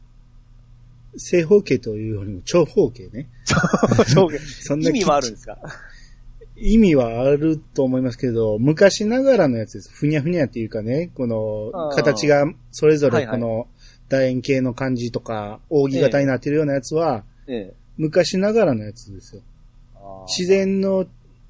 [1.17, 3.29] 正方形というよりも長方形ね。
[3.45, 3.55] 正
[4.21, 4.39] 方形。
[4.63, 5.59] そんな意味はあるんですか？
[6.57, 9.91] 意味はあると思いますけど、昔ながらのやつです。
[9.93, 13.67] ふにゃふにゃっていうかね、この形がそれぞれこの
[14.09, 17.75] 楕円形の感じとか、扇形になってるようなやつは、ええ。
[17.97, 19.43] 昔ながらのやつですよ。
[20.29, 21.07] 自然の、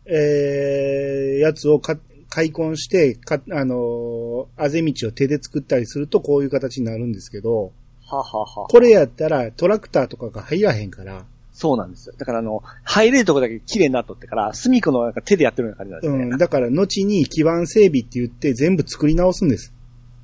[0.06, 1.98] えー、やつをか
[2.30, 7.72] 開墾して、か、あのーあぜ道を手で作ったりするとこういう形になるんですけど、
[8.16, 8.68] ははは。
[8.68, 12.14] これやったらトラクターとかが入らへんから、そうなんですよ。
[12.18, 16.24] だからあの、入れるとこだけ綺麗になっとってから、隅っこのなんか手でやってるような感じなんですね。
[16.24, 19.72] うん、だから後に基盤整備って言って全部作り直すんです。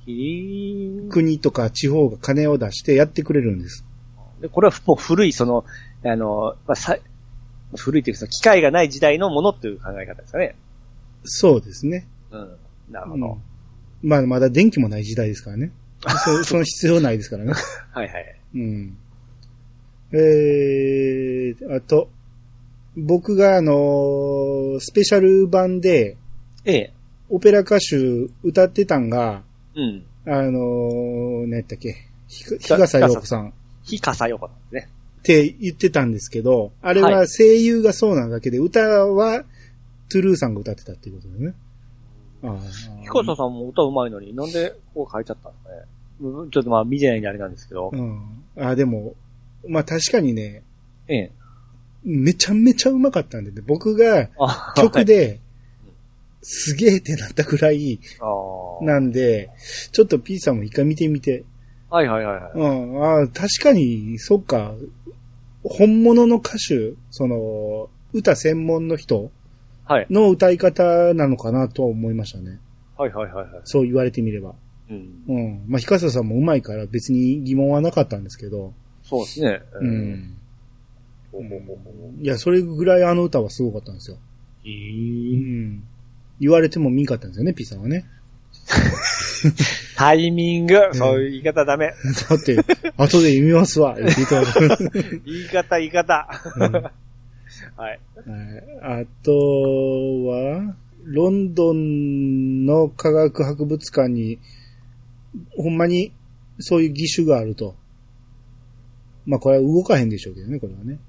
[0.07, 3.85] へー国とか地方が金を出してやってくれるんです。
[4.41, 5.63] で、これはもう古い、その、
[6.03, 6.97] あの、まあ、さ
[7.77, 10.55] 古いっていうか、機械がない時代のものっていう考え方ですかね。
[11.23, 12.07] そうですね。
[12.31, 12.57] うん。
[12.89, 13.37] なるほど。
[14.03, 15.71] うん、まあまだ電気もない時代ですからね。
[16.25, 17.53] そその必要ないですからね。
[17.93, 18.35] はいはい。
[18.55, 18.97] うん。
[20.13, 22.09] えー、あと、
[22.97, 26.17] 僕があのースペシャル版で
[26.65, 26.93] ええ。
[27.29, 27.97] オペラ歌手
[28.43, 29.43] 歌ってたんが、
[29.75, 30.03] うん。
[30.25, 31.95] あのー、何やったっけ、
[32.27, 33.51] ひか、ひがさようこさんっ
[33.83, 34.87] 非火災予報なんね。
[35.23, 39.43] て言ってたんですけど、あれはは声優がそうなだけで、歌は
[40.09, 41.53] トゥルーさんが歌ってたっていうことですね。
[43.01, 45.75] ヒカサさんも歌うまいのに、なんでこう変えちゃったんですかね。
[46.21, 47.91] うんちょっとまあ見てないんであれなんですけど。
[47.93, 48.43] うん。
[48.57, 49.15] あ、でも、
[49.67, 50.63] まあ確かにね、
[51.07, 51.31] ええ。
[52.03, 55.05] めちゃめちゃうまかったんでね、僕があ曲。
[55.05, 55.39] で、
[56.41, 57.99] すげえってなったくらい。
[58.81, 59.51] なんで、
[59.91, 61.43] ちょっと P さんも一回見てみて。
[61.89, 62.51] はいはいはいはい。
[62.55, 64.73] うん、あ確かに、そっか、
[65.63, 69.31] 本物の歌手、その、歌専門の人はい。
[70.09, 72.59] の歌い方なのかなとは思いましたね。
[72.97, 73.61] はいはいはいはい。
[73.63, 74.53] そう言われてみれば。
[74.89, 75.23] うん。
[75.27, 75.63] うん。
[75.67, 78.73] まあ、ひかささんもうまいから別に疑問はなかったんですけど。
[79.03, 79.61] そうですね。
[79.73, 79.87] う。
[79.87, 80.37] ん。
[81.31, 81.43] ほう
[82.21, 84.17] いや、それぐらいあの歌はすごかったんですよ。
[84.65, 85.37] へうえ。
[85.37, 85.83] ん。
[86.39, 88.05] 言われても見んかったんですよね、P さんはね。
[89.95, 91.93] タイミング、そういう言い方ダメ。
[92.29, 92.55] だって、
[92.97, 93.95] 後で読みますわ。
[93.97, 94.09] 言い
[95.47, 96.27] 方、言い方。
[97.77, 97.99] はい
[98.81, 104.39] あとは、ロンドンの科学博物館に、
[105.57, 106.11] ほんまに
[106.59, 107.75] そういう義手があると。
[109.25, 110.99] まあこれは動かへんでしょうけどね、これはね。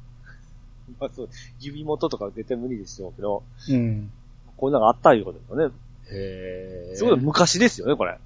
[1.00, 1.28] まあそう、
[1.60, 4.10] 指元とか絶対無理でしょうけど、うん。
[4.56, 5.74] こういうのがあったいうことですよね。
[6.10, 6.96] へえ。
[6.96, 8.18] すごい昔ですよね、これ。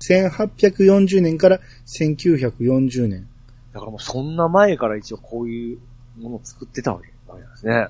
[0.00, 3.28] 1840年から1940年。
[3.72, 5.78] だからもうそんな前から一応こういう
[6.20, 7.88] ものを作ってたわけなんですね。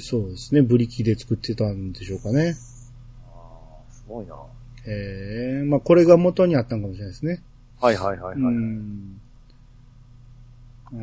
[0.00, 0.62] そうですね。
[0.62, 2.56] ブリキで作ってたんでしょうかね。
[3.26, 4.34] ああ、すごいな。
[4.86, 5.64] へえ。
[5.64, 7.42] まあこれが元にあったんかもしれないですね。
[7.80, 8.34] はいはいはいはい。
[8.36, 9.20] うん。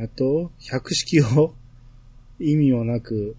[0.04, 1.54] あと、百式を
[2.40, 3.36] 意味もなく、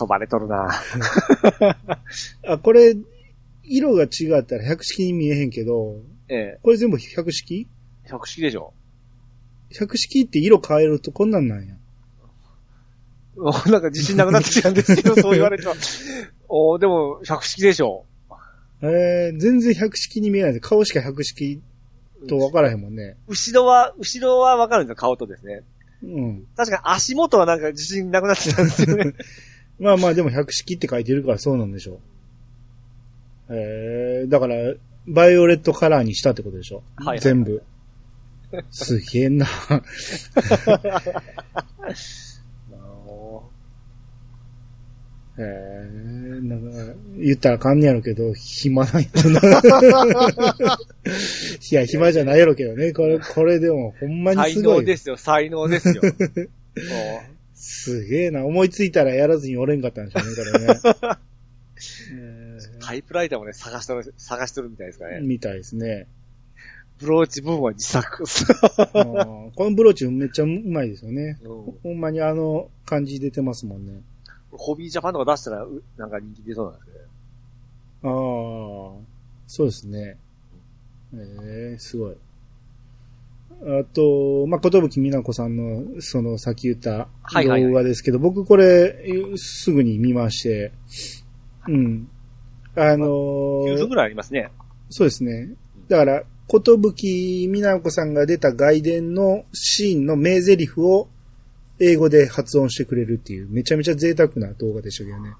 [0.00, 0.70] 遊ばれとるな。
[2.46, 2.96] あ、これ、
[3.64, 5.96] 色が違ったら百式に見えへんけど、
[6.28, 6.58] ええ。
[6.62, 7.68] これ全部百式？
[8.04, 8.72] 百式でしょ。
[9.78, 11.74] 百式って色変えるとこんなんなんや。
[13.70, 15.74] なんか自信なくなってきたんですけど、 そう言われては。
[16.48, 18.04] おーでも、百式でしょ。
[18.82, 21.60] えー、全然百式に見えないで顔しか百式
[22.28, 23.16] と分からへんもんね。
[23.28, 25.62] 後ろは、後ろはわかるんですよ、顔とですね。
[26.02, 26.46] うん。
[26.56, 29.14] 確かに足元はなんか自信なくなってたんですよね。
[29.78, 31.98] まあまあでも百式って書いてるからそうなんでしょう。
[33.50, 34.54] えー、だから、
[35.06, 36.82] バイオレットカラーにしたってことでしょ。
[36.96, 37.62] はいはい全部。
[38.70, 39.46] すげえな。
[45.42, 46.66] えー、なんか、
[47.16, 49.40] 言ったらあかんねやろけど、暇なんやろな。
[51.70, 52.92] いや、暇じゃないやろけどね。
[52.92, 54.80] これ、これでもほんまに才すごい。
[54.80, 56.02] 能ですよ、才能ですよ。
[56.02, 56.10] も
[57.54, 58.44] すげえな。
[58.44, 60.74] 思いついたらやらずにおれんかったんでしょうね、これね。
[62.80, 65.20] タイプライターもね、探してる、探してるみたいですからね。
[65.20, 66.06] ーみたいですね。
[67.00, 68.24] ブローチ部分は自作。
[68.24, 71.38] このブローチめっちゃうまいですよね。
[71.42, 74.02] うんほんまにあの感じ出てますもんね。
[74.52, 76.98] ホビージャパンとか出したら、うなんか人気出そうなんですけど。
[78.02, 79.04] ああ、
[79.46, 80.16] そうですね。
[81.14, 82.16] ええすごい。
[83.62, 88.96] あと、まあ、ことぶきみなこさんの、その、さっき言ったはいはいはい動画ですけど、僕これ、
[89.36, 90.72] すぐに見まして、
[91.68, 92.08] うん。
[92.74, 94.50] あのー9分ぐらいありますね。
[94.88, 95.50] そうですね。
[95.88, 101.06] だから、ことぶきみなこさんが出た外伝のシーンの名台詞を
[101.78, 105.34] 英語で発音してくれるっていう、めちゃめちゃ贅沢な動画でしたけどね。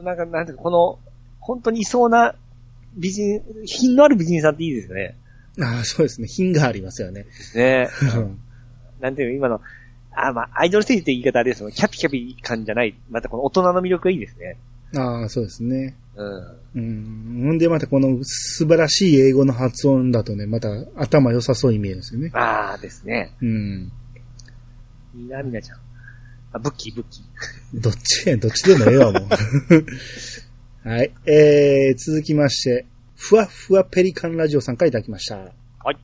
[0.00, 1.00] なんか、なんていうか、この、
[1.40, 2.36] 本当にいそうな
[2.94, 5.16] 美人、品のある美人さんっていいですよね。
[5.60, 6.28] ああ、そうですね。
[6.28, 7.26] 品がありますよね。
[7.56, 8.38] ねうん
[9.00, 9.60] なんていうの、今の、
[10.12, 12.94] あ、まあ、アイドルステージって言い方あれですけど、キャピキャピ感じゃない。
[13.10, 14.56] またこの大人の魅力がいいですね。
[14.96, 15.96] ああ、そうですね。
[16.16, 16.60] うん。
[16.74, 17.42] うん。
[17.46, 22.30] ほんでまたこの素晴らしい英語の発音だとね、また頭良さそうに見えるんですよね。
[22.34, 23.34] ああですね。
[23.40, 23.92] うん。
[25.14, 25.78] みなみなちゃん。
[26.52, 27.80] あ、ブッキー、ブッキー。
[27.80, 29.28] どっちやん、どっちでもええわ、もう。
[30.88, 31.12] はい。
[31.26, 32.86] えー、続きまして、
[33.16, 35.36] ふわふわペリカンラジオさんからいただきました。
[35.36, 35.98] はい。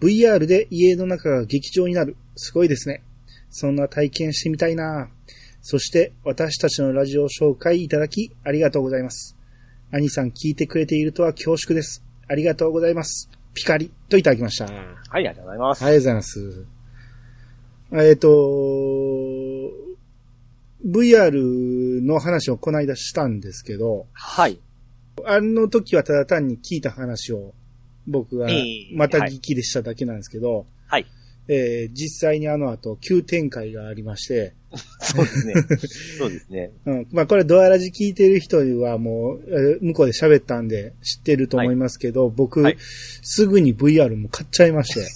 [0.00, 2.16] VR で家の中が劇場になる。
[2.36, 3.02] すごいですね。
[3.50, 5.08] そんな体験してみたいな
[5.68, 9.36] そして、私たちのラジオを紹介いただき、ありがとうございます。
[9.90, 12.04] 兄さん聞いてくれているとは恐縮です。
[12.28, 13.28] ありがとうございます。
[13.52, 14.66] ピカリといただきました。
[14.66, 14.74] はい、
[15.10, 15.84] ありがとうございます。
[15.84, 16.66] ありがとうございます。
[17.94, 18.28] えっ、と、
[20.86, 24.60] VR の話をこの間したんですけど、はい。
[25.24, 27.54] あの時はただ単に聞いた話を
[28.06, 31.06] 僕がええまた聞きでしただけなんですけど、はい。
[31.48, 34.54] えー実際にあの後急展開がありまして、
[35.00, 35.54] そうですね。
[36.18, 36.70] そうですね。
[36.86, 42.76] うん、まあこれドアラジ聞いてる人はもう、えー向こうで喋ったんで知ってると思いますけど、僕、はい
[43.22, 45.06] すぐに VR も買っちゃいまして、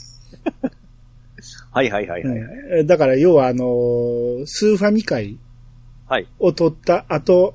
[1.71, 2.39] はいはいはいはい。
[2.81, 5.39] うんだから要はあのースーファミ会
[6.07, 6.27] はい。
[6.41, 7.55] を撮った後、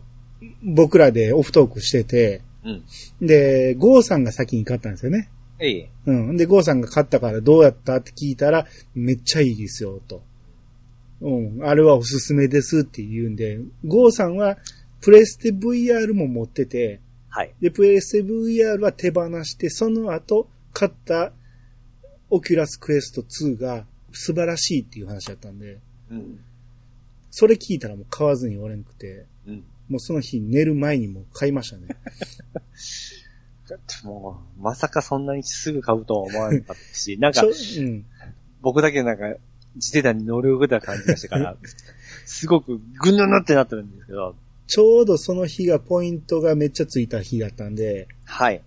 [0.64, 3.28] 僕らでオフトークしてて、うん。
[3.28, 5.30] で、ゴーさんが先に買ったんですよね。
[5.60, 5.90] ええ。
[6.06, 6.38] うん。
[6.38, 10.22] で、ゴーさんが買ったからどうやったって聞いたら、めっちゃいいですよ、と。
[11.22, 11.60] うん。
[11.64, 14.58] あれはおすすめですって言うんで、ゴーさんは
[15.02, 17.00] プレステ VR も持ってて、
[17.30, 17.54] はい。
[17.62, 21.32] で、プレステ VR は手放して、その後、買った
[22.30, 25.80] Oculus Quest 2が素晴らしいっていう話だったんで、
[26.10, 26.40] うん。
[27.32, 29.64] それ聞いたらもう買わずにおれんくて、うん。
[29.90, 31.88] もうその日寝る前にもう買いましたね。
[33.70, 38.06] だってもう、まさかそんなにすぐ買うとは思わなかったし、 なんかうん。
[38.62, 39.28] 僕だけなんか、
[39.76, 41.58] 自転車に乗り遅れた感じがしてから、
[42.26, 44.36] すごくぐぬぬってなってるんですけど、
[44.68, 48.62] ちょうどその日がポイントがめっちゃついた日だったんで、はい。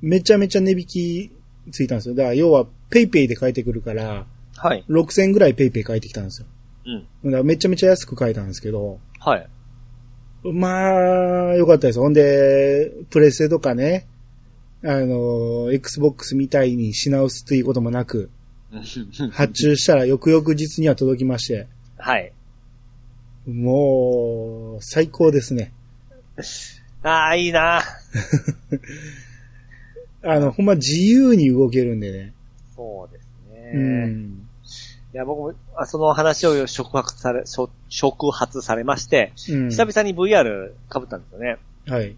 [0.00, 1.32] めちゃめちゃ値引き
[1.70, 2.14] ついたんですよ。
[2.14, 4.26] だから要は PayPayで返ってくるから、
[4.56, 4.84] はい。
[4.88, 6.46] 6000ぐらい PayPay返ってきたんですよ。
[6.86, 6.90] う
[7.28, 7.30] ん。
[7.30, 9.48] だからめちゃめちゃ安く買えたんですけど、はい。
[10.44, 11.98] まあ、よかったです。
[11.98, 14.06] ほんで、プレステとかね、
[14.84, 18.30] あの、Xbox みたいに品薄ということもなく、
[19.32, 21.66] 発注したら翌々日には届きまして、
[21.96, 22.32] はい。
[23.46, 25.72] もう、最高ですね。
[27.02, 27.82] ああ、いいな
[30.22, 32.34] あの、ほんま自由に動けるんでね。
[32.76, 33.72] そうですね。
[33.74, 34.48] うん。
[35.14, 39.68] いや、僕も、あその話を触発され、しょ触発されまして、うん。
[39.70, 41.56] 久々に VR 被ったんですよね。
[41.86, 42.14] はい。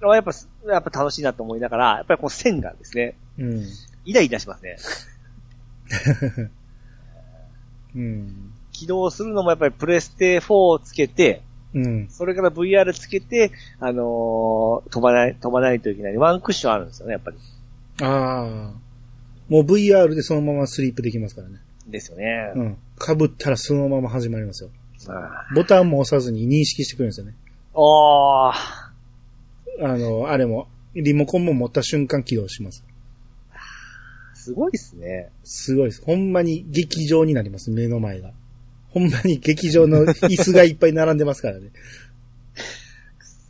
[0.00, 0.32] やっぱ、
[0.66, 3.66] やっぱ楽しいなと思いながら、やっぱりこの線がですね、うん。
[4.04, 4.76] イライラしますね。
[7.96, 8.52] うん。
[8.72, 11.42] 起動するのもやっぱりプレステ4をつけて、
[11.74, 12.08] うん。
[12.08, 16.16] それから VR つけて、あのー飛ばない、飛ばないといけない。
[16.16, 17.36] ワンクッションあるんですよね、やっぱり。
[18.02, 18.84] ああ。
[19.48, 21.58] もう VR でそのままスリープできますからね。
[21.86, 22.52] ですよね。
[22.54, 22.76] うん。
[22.98, 24.70] 被ったらそのまま始まりますよ。
[25.08, 27.34] あボタンも押さずに認識してくれるんですよね。
[27.74, 28.54] おー。
[29.80, 32.84] あの、あれも、リモコンも持った瞬間起動します。
[34.34, 35.30] すごいですね。
[35.42, 36.02] すごいです。
[36.04, 38.32] ほんまに劇場になります、目の前が。
[38.90, 41.70] ほんまに劇場の椅子がいっぱい並んでますからね。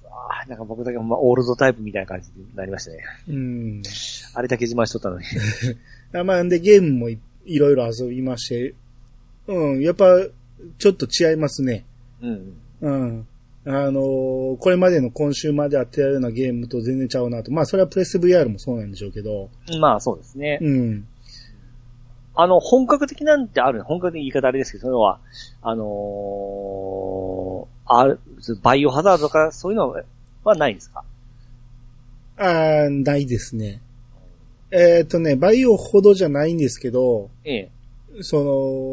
[0.04, 3.04] あーなんか僕だけほんまオールドタイプみたいな感じになりましたね。
[3.28, 3.82] うん。
[4.34, 5.24] あれだけ自慢しとったのに。
[6.14, 8.74] あまあ、んでゲームもいいろいろ遊びまして、
[9.48, 10.06] うん、やっぱ、
[10.78, 11.84] ちょっと違いますね。
[12.22, 12.56] うん。
[12.80, 13.26] うん。
[13.66, 17.50] あのーこれまでの今週までやってたようなゲームと全然ちゃうなと。
[17.50, 19.48] まあ、それはプレス VR もそうなんでしょうけど、
[19.80, 20.58] まあそうですね。
[20.60, 21.06] うん。
[22.36, 25.20] あの、本格的なんてある、本格的言い方あれですけど、それは、
[25.62, 28.20] あのー、ある、
[28.62, 29.94] バイオハザードとかそういうの
[30.42, 31.04] はないんですか？
[32.36, 33.80] あーないですね。
[34.72, 37.70] えっ、とね、バイオほどじゃないんですけど、ええ。
[38.20, 38.42] そ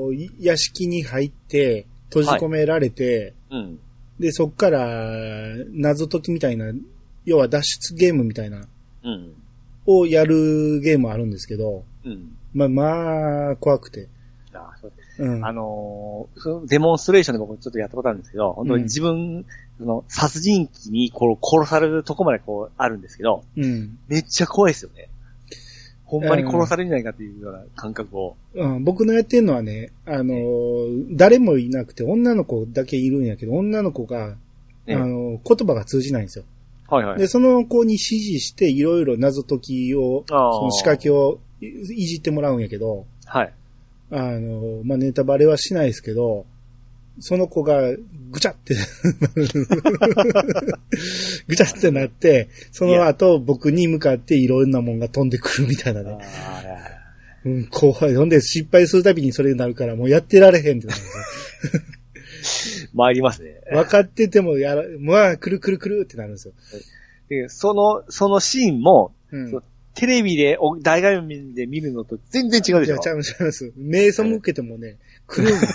[0.10, 3.80] の、い屋敷に入って、閉じ込められて、うん。
[4.22, 4.88] で、そっから、
[5.72, 6.72] 謎解きみたいな、
[7.26, 8.68] 要は脱出ゲームみたいな、
[9.04, 9.34] うん。
[9.88, 12.38] をやるゲームあるんですけど、うん。
[12.54, 14.08] まあ、まあ、怖くて。
[14.54, 15.46] あそううん。
[15.46, 19.46] あのーデモンストレーションで僕ちょっとやったことあるんですけど、本当に自分、
[19.80, 23.98] その、殺人鬼にこう殺されるとこまでこうあるんですけど、うん。
[24.08, 25.10] めっちゃ怖いですよね。
[26.12, 28.36] ほんまに殺されるんじゃないかっていうような感覚を。
[28.54, 34.36] うん、僕のやってるのはね、あのー誰もいなくて女の子だけいるんやけど、女の子が、
[34.88, 36.44] ええあのー言葉が通じないんですよ。
[36.90, 37.18] はいはい。
[37.18, 43.54] で、その子に指示して、いろいろ謎解きを、その仕掛けをいいじってもらうんやけど、はい。
[44.12, 46.46] あのーまあ、ネタバレはしないですけど、
[47.22, 47.96] その子が
[48.32, 48.76] ぐちゃって
[51.48, 56.18] ぐちゃってなって、その後僕に向かっていろんなもんが飛んでくるみたいなあね。
[57.46, 58.16] ーうん、怖い。
[58.16, 61.00] ほんで失敗するたびにそれになるからもうやってられへんってなる。
[62.94, 63.62] 参りますね。
[63.72, 66.54] 分かっててもやら、まあ、くるくるくるってなるんですよ。
[67.30, 69.64] でその、そのシーンも、うん。
[69.94, 73.00] テレビで、お大画面で見るのと全然違うでしょ？
[73.00, 73.74] ちゃいます、ちゃいます。
[73.76, 74.98] 目背けてもね、
[75.32, 75.68] くるんね。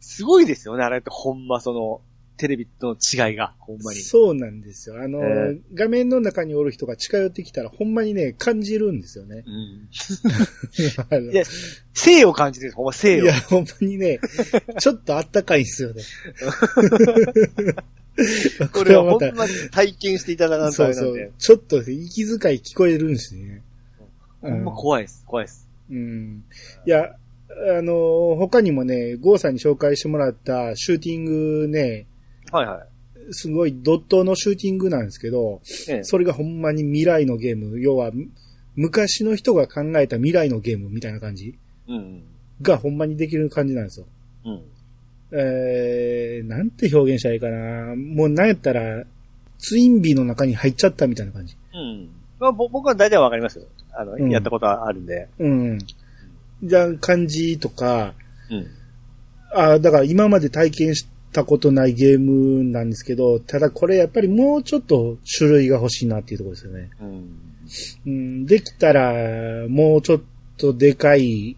[0.00, 2.00] すごいですよね、あれってほんまその、
[2.36, 4.00] テレビとの違いが、ほんまに。
[4.00, 5.02] そうなんですよ。
[5.02, 9.42] あの、え画面の中におる人が近寄ってきたら、ほんまにね、感じるんですよね。
[9.46, 9.88] うん。
[11.32, 11.44] いや、
[11.94, 13.24] 性を感じてるほんま性を。
[13.24, 14.20] いや、ほんまにね、
[14.78, 16.02] ちょっとあったかいんですよね。
[18.72, 21.32] これはほんまに体験していただかんとそうそう。。
[21.38, 23.62] ちょっと息遣い聞こえるんですね。
[24.42, 25.66] ほんま怖いです、怖いです。
[25.90, 26.44] うん。
[26.86, 27.16] いや、
[27.48, 32.06] あの、他にもね、ゴーさんに紹介してもらったシューティングね、
[32.50, 32.86] はいは
[33.30, 35.92] すごいドットのシューティングなんですけど、い。
[35.92, 38.10] ええそれがほんまに未来のゲーム、要は、
[38.74, 41.54] 昔の人が考えた未来のゲームみたいな感じ
[41.88, 42.22] うん。
[42.62, 44.06] がほんまにできる感じなんですよ。
[44.44, 44.62] うん。
[45.32, 47.96] えー、なんて表現したらいいかな。
[47.96, 49.04] もうなんやったら、
[49.58, 51.56] ツインビーの中に入っちゃったみたいな感じ。
[51.74, 52.10] うん。
[52.38, 53.64] まあ、ぼ僕は大体わかりますよ。
[53.92, 55.28] あの、うんやったことはあるんで。
[55.38, 55.78] うん。
[56.62, 58.14] じゃあ、感じとか、
[58.50, 58.66] うん。
[59.54, 66.90] あだから今まで体験したことないゲームなんですけど、ただこれやっぱりもうちょっと種類が欲しいなっていうところですよね。
[67.00, 67.46] うん。
[68.06, 70.20] うん、できたら、もうちょっ
[70.56, 71.56] とでかい、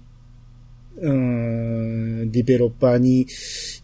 [1.01, 3.27] うん、ディベロッパーに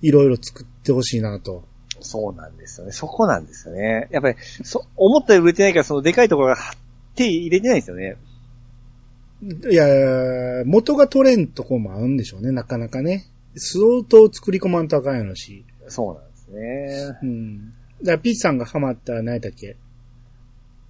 [0.02, 1.64] いろいろ作ってほしいなと。
[2.00, 2.92] そうなんですよね。
[2.92, 4.08] そこなんですよね。
[4.10, 6.56] やっぱり、そ、思ったより売れてないから、そのでかいところが
[7.14, 8.16] 手入れてないんですよね。
[9.42, 13.26] いや、元が取れんとこもあるんでしょうね、なかなかね。
[13.56, 15.64] 相当作り込まんとあかんやろし。
[15.88, 17.18] そうなんですね。
[17.22, 17.58] うん。
[18.02, 19.76] だからピッチさんがハマった何やっけ？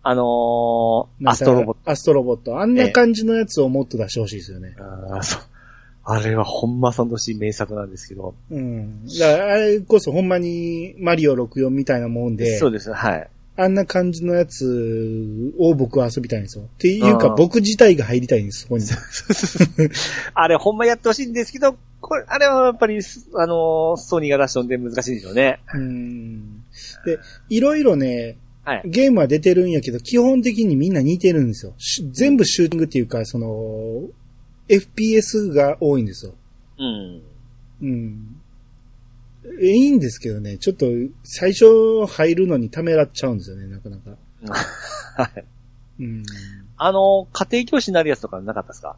[0.03, 1.91] あのー、アストロボット。
[1.91, 2.61] アストロボット。
[2.61, 4.77] あんな感じのやつをもっと出してほしいですよね。
[4.79, 5.43] あーそう。
[6.07, 8.35] あれはほんまさんとしい名作なんですけど。
[8.51, 9.07] うん。
[9.07, 13.29] だからあれこそほんまにマリオ64みたいなもんで、そうです、はい。
[13.57, 16.65] あんな感じのやつを僕は遊びたいんですよ。
[16.65, 18.85] っていうか僕自体が入りたいんです、そこに。
[20.35, 22.99] あれほんまやってほしいんですけど、これ、あれはやっぱり、
[23.35, 25.61] あのーソニーが出したんで難しいんでしょうね。
[25.73, 26.65] うん。
[27.07, 28.83] で、いろいろね、はい。
[28.87, 31.75] ゲームは出てるんやけど、基本的にみんな似てるんですよ。
[31.79, 34.03] し全部シューティングっていうか、その、
[34.69, 36.33] FPS が多いんですよ。
[36.79, 37.23] うん。
[37.83, 38.37] うん。
[39.61, 40.87] えいいんですけどね、ちょっと
[41.23, 44.17] 最初入るのにためらっちゃうんですよね、なかなか。
[45.23, 45.45] はい。
[46.01, 46.25] うん。
[46.77, 48.97] あのー家庭教師になるやつとかなかったですか？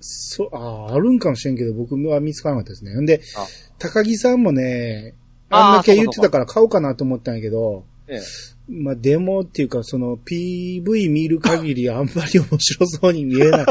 [0.00, 0.58] そう、あ
[0.90, 3.00] あ、あるんかもしれんけど、僕は見つからなかったですね。
[3.00, 3.46] んであ、
[3.78, 5.14] 高木さんもね、
[5.50, 8.20] あんだけ言ってたから買おうかなと思ったんやけど、ええ。
[8.68, 13.66] まあ、デモっていうか、その PV 見る限りあんまり面白そうに見えない。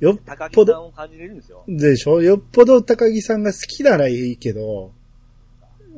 [0.00, 1.64] よっ高ぽど、木さんを感じれるんですよ。
[1.68, 2.20] でしょ？
[2.22, 4.92] よっぽど高木さんが好きならいいけど、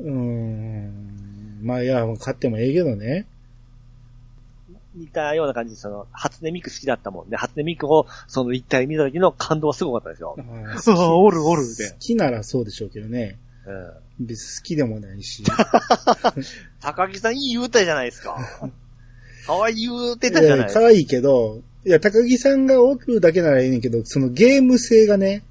[0.00, 1.60] うーん。
[1.62, 3.26] まあ、いや、買ってもええけどね。
[4.94, 10.40] 似たような感じで、その、初音ミク好きだったもんで、初音ミクを、その一体見た時の感動はすごかったですよあ。
[10.42, 13.38] ーああ、おるおる好きならそうでしょうけどね。
[13.66, 14.26] うん。
[14.26, 15.42] 別に好きでもないし。
[16.80, 18.38] 高木さんいい言うたじゃないですか。
[19.46, 20.80] 可愛い言うてたじゃないですか。
[20.80, 25.42] 可愛いけど、いや、高木さんがおるだけならいいねんけど、そのゲーム性がね、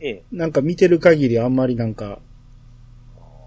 [0.00, 0.22] ええ。
[0.32, 2.18] なんか見てる限りあんまりなんか、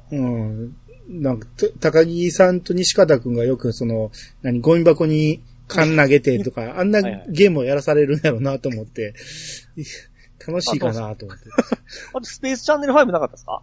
[0.09, 0.75] うん、
[1.09, 1.47] なんか、
[1.81, 4.11] た高木さんと西方くんがよくその、
[4.41, 9.13] 何、ゴミ箱に缶投げてとか、 あんなゲームをやらされるんやろうなと思って、
[10.47, 11.43] 楽しいかなと思って。
[12.15, 13.61] あと、スペースチャンネル5なかったですか？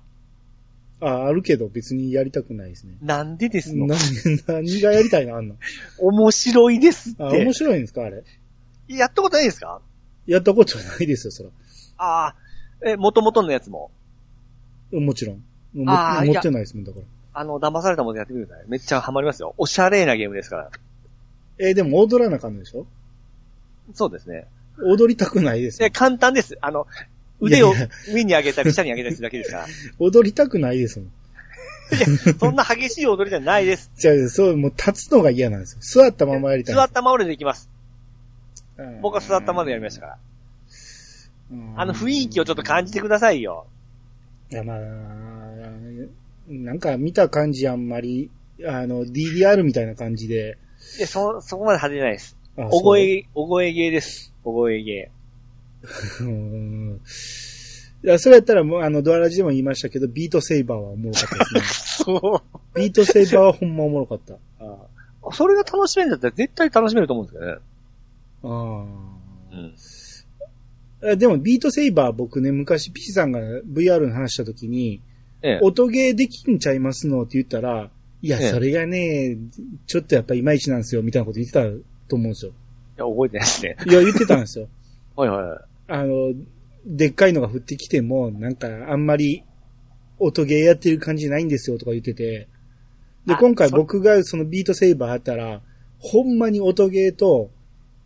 [1.00, 2.96] あ、あるけど別にやりたくないですね。
[3.02, 3.86] なんでですの？
[3.86, 3.98] 何、
[4.46, 5.36] 何がやりたいの？
[5.36, 5.56] あんの
[5.98, 7.52] 面白いですっあ、て面。
[7.54, 8.22] 白いんですかあれ？
[8.88, 9.80] やったことないですか？
[10.26, 11.48] やったことないですよ、そら。
[11.98, 12.34] ああ、
[12.84, 13.90] え、元々のやつも？
[14.92, 15.42] もちろん。
[15.74, 17.04] もあー持ってないですもん、だから。
[17.40, 18.66] あの、騙されたものやってみてください。
[18.68, 19.54] めっちゃハマりますよ。
[19.58, 20.70] おしゃれなゲームですから。
[21.58, 22.86] えーでも踊らなあかんのでしょ？
[23.94, 24.46] そうですね。
[24.82, 25.90] 踊りたくないですで、よ。
[25.92, 26.56] 簡単です。
[26.60, 26.86] あの、
[27.40, 29.66] 腕をいやいや上に上げたり下に上げたりするだけですから。
[29.98, 31.10] 踊りたくないですもん。
[32.40, 33.90] そんな激しい踊りじゃないです。
[33.96, 36.02] じゃあ、そう、もう立つのが嫌なんですよ。
[36.04, 37.70] 座ったままやりたいんです座ったままでできます。
[38.78, 40.18] うん僕は座ったままでやりましたから。
[41.52, 43.66] うんあの雰囲気をちょっと感じてくださいよ。
[44.50, 44.78] いや、まあ、
[46.48, 48.30] なんか見た感じあんまり、
[48.64, 50.56] あの、DDR みたいな感じで。
[50.98, 52.36] で、そ、そこまで派手じゃないです。
[52.58, 54.32] あお声、お声芸です。
[54.44, 55.10] お声芸。
[55.84, 57.00] そううん
[58.04, 62.14] いや、それやったらもう、あの、ドアラジでも言いましたけど、ビートセイバーはおもろかったですね。
[62.20, 62.42] そ
[62.74, 62.78] う。
[62.78, 64.34] ビートセイバーはほんまおもろかった。
[64.60, 64.76] あ
[65.32, 67.58] それが楽しめるんだったら絶対楽しめると思うんですけどね。
[68.42, 69.74] あうん。
[71.02, 71.10] あ。
[71.10, 75.00] えでも、ビートセイバー僕ね、昔、ピチさんが VR の話した時に、
[75.42, 75.60] ええ。
[75.62, 77.90] 音ゲーできんちゃいますのって言ったら、
[78.22, 79.36] いや、ええそれがね、
[79.86, 81.62] ちょっとやっぱいまいちなんですよ、みたいなこと言ってた
[82.08, 82.50] と思うんですよ。
[82.50, 83.76] いや、覚えてないですね。
[83.86, 84.68] いや、言ってたんですよ。
[85.16, 85.92] はいはい。
[85.92, 86.32] あの、
[86.86, 89.44] でっかいのが降ってきても、なんか、あんまり、
[90.18, 92.48] 音ゲーやってる感じないんですよ、とか言ってて。
[93.26, 95.60] で、あ今回そ僕がそのビートセーバーあったら、
[95.98, 97.50] ほんまに音ゲーと、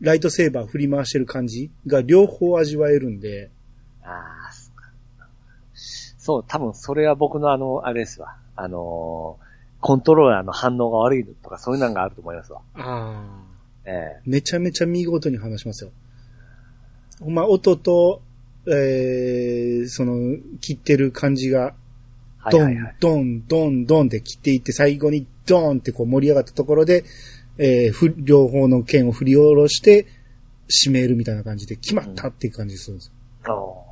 [0.00, 3.50] ライトセーバー振り回してる感じが両方味わえるんで、
[4.02, 4.08] あ
[4.48, 4.52] あ、
[5.74, 8.36] そう多分それは僕のあの、あれですわ。
[8.56, 12.60] あのーコントローラーの反応が悪いとかそういうのがあると思いますわ。
[12.74, 13.50] ああ。
[13.86, 15.90] ええめちゃめちゃ見事に話しますよ。
[17.18, 18.20] ほんま、音と、
[18.66, 21.74] えー、その、切ってる感じが、
[22.50, 22.76] ドン。
[23.00, 27.04] ドン、ドン、ドンで切っていって、最後にドーンってこう盛り上がったところで、
[27.62, 30.06] えー、ふ両方の剣を振り下ろして、
[30.70, 33.12] 締めるみたいな感じで、決まったっていう感じするんですよ。
[33.44, 33.90] あー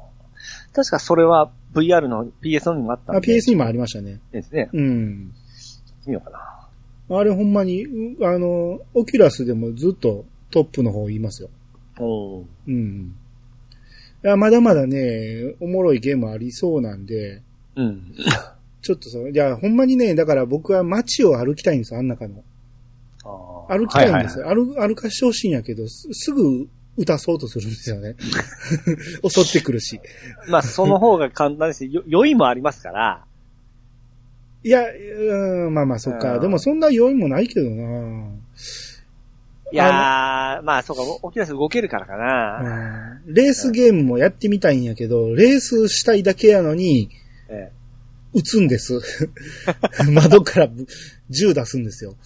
[0.74, 3.12] 確かそれは VR の PS にもあった。
[3.14, 4.20] PS にもありましたね。
[4.32, 4.70] ですね。
[4.72, 5.32] うん。
[6.06, 7.18] 見ようかな。
[7.18, 11.50] あれほんまに、うあの、オキュラスでもずっとトップの方言いますよ。
[11.98, 13.14] おーうん。
[14.24, 17.42] いや、まだまだね、おもろいゲームありそうなんで、
[17.76, 18.14] うん。
[18.82, 22.42] ちょっとその、いや、ほんまにね、だから僕は街を歩きたいんですよ、あん中の。
[23.24, 24.54] あー歩きたいんですはよ。
[24.54, 26.66] 歩、歩かしてほしいんやけど、すすぐ
[26.96, 28.16] 打たそうとするんですよね。
[29.28, 29.96] 襲ってくるし。
[29.96, 33.24] いはいまあ、その方が簡単ですし、よ、酔いもありますから、
[34.64, 36.34] いや、うん、まあまあ、そっか。
[36.34, 38.30] うんでもそんな要因もないけどな。
[39.70, 43.20] いやー、まあそうか、 Oculus動けるからかな。
[43.26, 47.10] うんレースゲームもやってみたいんやけど、レースしたいだけやのに、
[47.48, 47.70] え
[48.32, 49.00] 撃つんです。
[50.12, 50.68] 窓から
[51.30, 52.16] 銃出すんですよ。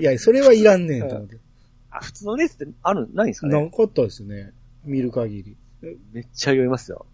[0.00, 1.38] いや、それはいらんねんと思って。
[1.90, 3.64] あ、普通のレースってある、ないんですかね？
[3.64, 4.52] なかったですね。
[4.84, 5.50] 見る限り。
[5.52, 7.06] いめっちゃ酔いますよ。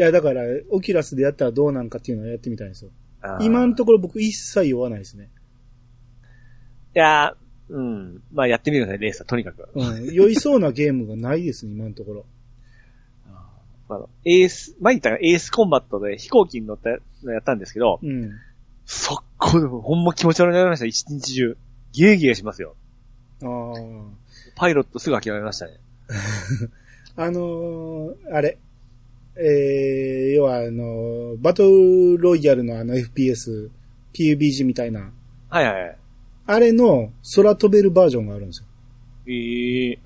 [0.00, 2.90] や、だから、 Oculusでやったらどうなんかっていうのをやってみたいんですよ。
[3.40, 5.28] 今のところ僕一切酔わないですね。
[6.96, 8.22] いやー、うん。
[8.32, 9.68] まあやってみるね、レースは、とにかく。
[9.74, 10.06] うん。
[10.06, 12.24] 酔いそうなゲームがないですね、今のところ。
[13.90, 16.90] あの、エース、前言ったらエースコンバットで飛行機に乗った
[17.24, 18.32] のやったんですけど、うん。
[18.86, 21.56] 速攻でもほんま気持ち悪くなりました、一日中。
[21.92, 22.76] ゲーゲーしますよ。
[23.42, 24.20] ああ。
[24.54, 25.78] パイロットすぐ諦めましたね。
[27.16, 28.58] あのーあれ。
[29.36, 33.70] えー、要はあのーバトルロイヤルのあの FPS、
[34.12, 35.12] PUBG みたいな、
[35.48, 35.96] はいはいはい。
[36.46, 38.66] あれの空飛べるバージョンがあるんですよ。
[39.26, 39.98] ええ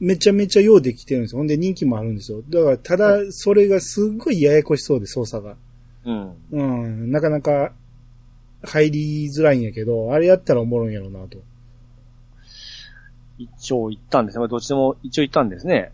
[0.00, 1.38] めちゃめちゃようできてるんですよ。
[1.38, 2.42] ほんで人気もあるんですよ。
[2.48, 5.56] だから、ただ、それがすっごいややこしそうで、操作が。
[6.04, 6.32] うん。
[6.52, 7.72] うん、なかなか
[8.64, 11.38] 入りづらいんやけど、あれやったらおもろいんやろうなと。
[13.38, 14.48] 一応行ったんですね。
[14.48, 15.92] どっちでも一応行ったんですね。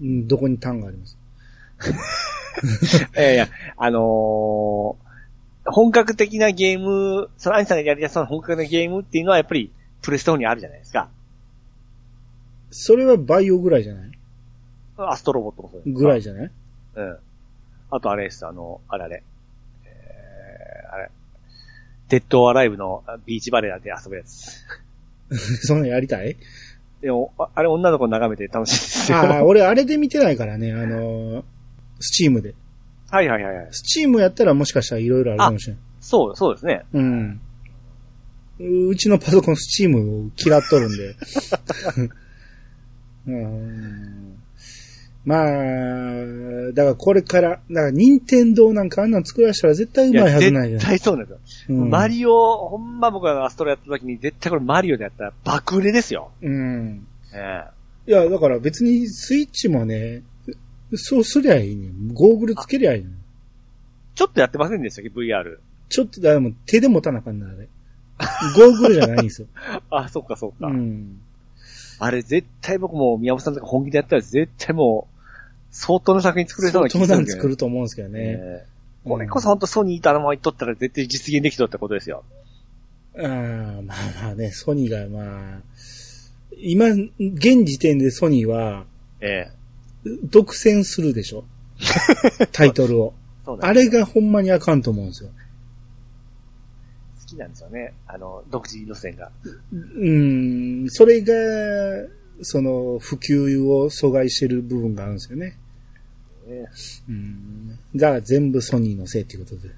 [0.00, 1.16] うん、どこにタンがあります？
[3.18, 5.06] いやいや、あのー
[5.68, 11.08] 本格的なゲーム、そのアニさんがやりやすい本格的なゲームっていうのはやっぱりプレステ4にあるじゃないですか。
[12.70, 14.10] それはバイオぐらいじゃない？
[14.96, 15.90] アストロボットもそうです。
[15.90, 16.50] ぐらいじゃない？
[16.94, 17.18] うん。
[17.90, 19.24] あとあれです、あの、あれあれ。
[22.08, 24.64] デッドアライブのビーチバレーで遊ぶやつ。
[25.66, 26.36] そんなんやりたい？
[27.00, 29.18] でも、ああれ女の子眺めて楽しいですよ。
[29.18, 31.44] ああ、俺あれで見てないからね、あのー、
[32.00, 32.54] スチームで。
[33.10, 33.68] はいはいはいはい。
[33.70, 35.82] スチームやったらもしかしたら色々あるかもしれない。
[36.00, 36.84] そう、そうですね。
[36.92, 37.40] うん。
[38.58, 41.16] ううちのパソコンスチームを嫌っとるんで。
[43.26, 44.36] うん
[45.24, 45.46] まあ、
[46.72, 50.86] だからこれから、だから任天堂なんかあんなん作らしたら絶対うまいはずないよ絶。
[50.86, 51.40] 対そうなんですよ。
[51.68, 56.30] うんマリオ、ほんま僕がアストロやった時に絶対これマリオでやったら爆売れですよ。
[56.42, 57.06] うん。
[57.34, 57.64] え
[58.06, 60.22] いや、だから別にスイッチもね、
[60.94, 61.90] そうすりゃいいね。
[62.12, 63.10] ゴーグルつけりゃいいね。
[64.14, 65.58] ちょっとやってませんでしたっけ ?VR。
[65.88, 67.68] ちょっと、でも手で持たなあかんな、あれ。
[68.56, 69.48] ゴーグルじゃないんですよ。
[69.90, 70.68] あ、そっかそっか。
[70.68, 71.20] うん。
[71.98, 75.16] あれ絶対僕も宮本さんとか本気でやったら絶対もう、
[75.70, 77.24] 相当な作品作れそうな気がするね。
[77.24, 78.20] 相当なん作ると思うんですけどね。
[78.20, 78.75] ええ
[79.08, 82.24] これこそ本当ソニーとあのまま言っとったら絶対実現できとったことですよ。
[83.18, 85.60] ああ、まあまあね、ソニーがまあ、
[86.58, 88.84] 今、現時点でソニーは、
[89.20, 89.56] ええ
[90.30, 91.44] 独占するでしょ？
[92.52, 93.14] タイトルを。
[93.60, 95.30] あれがほんまにあかんと思うんですよ。
[97.20, 97.92] 好きなんですよね。
[98.06, 99.30] あの、独自路線が。
[99.72, 101.32] うん、それが、
[102.42, 105.56] その、普及を阻害してる部分があるんですよね。
[106.66, 106.74] ね
[107.08, 107.78] うん。
[107.96, 109.68] だから全部ソニーのせいっていうことで。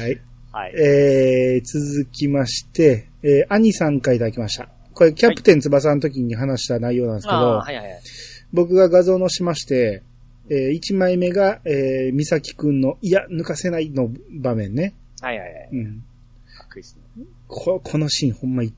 [0.00, 0.20] はい。
[0.52, 0.72] はい。
[0.76, 4.68] えー、続きまして、えー、兄さんからいただきました。
[4.92, 8.00] これ、キャプテン翼の時に話した内容なんですけど、ああはいはいはい。
[8.52, 10.02] 僕が画像載しまして、
[10.50, 14.94] え1枚目が、えー、美咲くんの、いや、抜かせないの場面ね。
[15.20, 15.68] はいはいはい。
[15.72, 16.04] うん。
[16.56, 17.24] かっこいいですね。
[17.48, 18.72] こ、このシーンほんまい、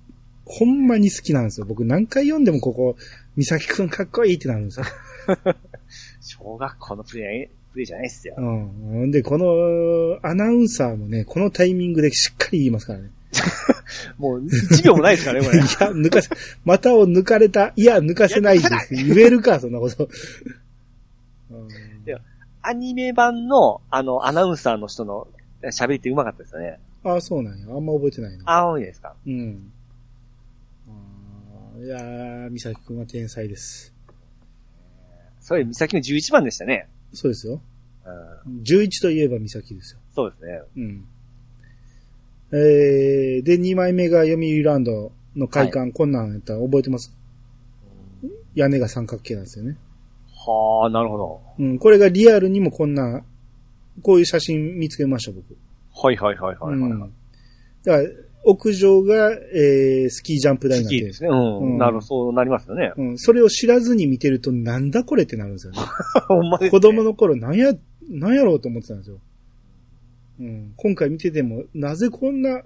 [0.44, 1.66] ほんまに好きなんですよ。
[1.66, 2.96] 僕何回読んでもここ、
[3.36, 4.86] 美咲くんかっこいいってなるんですよ。
[6.20, 8.34] 小学校のプレイ、プレイじゃないっすよ。
[8.38, 9.10] うん。
[9.10, 13.10] で、この、アナウンサーもね、このタイミングでしっかり言いますからね。
[14.18, 15.66] もう、1秒もないですからね、こいや、れ。
[16.00, 16.30] 抜かせ、
[16.64, 18.94] 股を抜かれた、いや、抜かせないです。
[18.94, 20.08] 言えるか、そんなこと。
[21.50, 21.68] うん
[22.06, 22.18] いや
[22.62, 25.28] アニメ版の、あの、アナウンサーの人の
[25.62, 26.80] 喋りって上手かったですよね。
[27.04, 27.66] ああ、そうなんや。
[27.72, 28.44] あんま覚えてないな。
[28.46, 29.14] ああ、いいですか？
[29.24, 29.72] うん。
[30.88, 33.94] あーいやー、美咲くんは天才です。
[35.46, 36.88] それ、美咲の11番でしたね。
[37.12, 37.60] そうですよ。
[38.44, 38.62] うん。
[38.62, 40.00] 11といえば美咲ですよ。
[40.12, 40.60] そうですね。
[40.76, 41.04] うん。
[42.50, 47.14] えー、で、2枚目が読売ランドの会館、こんなんやったら覚えてます？
[48.56, 49.76] 屋根が三角形なんですよね。
[50.34, 51.40] はあ、なるほど。
[51.60, 53.22] うん、これがリアルにもこんな、
[54.02, 55.56] こういう写真見つけました、僕。
[55.94, 57.00] はいはいはいはい、はいうん。
[57.84, 58.08] だから、
[58.48, 61.30] 屋上が、えー、スキージャンプ台になってるスキーですね。
[61.30, 61.72] うん。
[61.72, 62.92] うんなるほど、そうなりますよね。
[62.96, 65.78] うん、それを知らずに見てると、なんだこれってなるんですよね。
[66.28, 67.74] ほんまですね子供の頃、なんや、
[68.08, 69.18] なんやろうと思ってたんですよ。
[70.38, 72.62] うん、今回見てても、なぜこんな、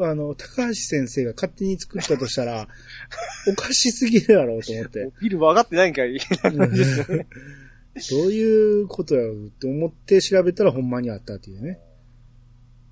[0.00, 2.66] あの、高橋先生が勝手に作ったとしたら、
[3.48, 5.10] おかしすぎるやろうと思って。
[5.22, 6.10] ビルも上がってないんかい。
[6.10, 6.18] うん
[8.10, 11.78] どういうことやろうって思って調べたらほんまにあったっていうね。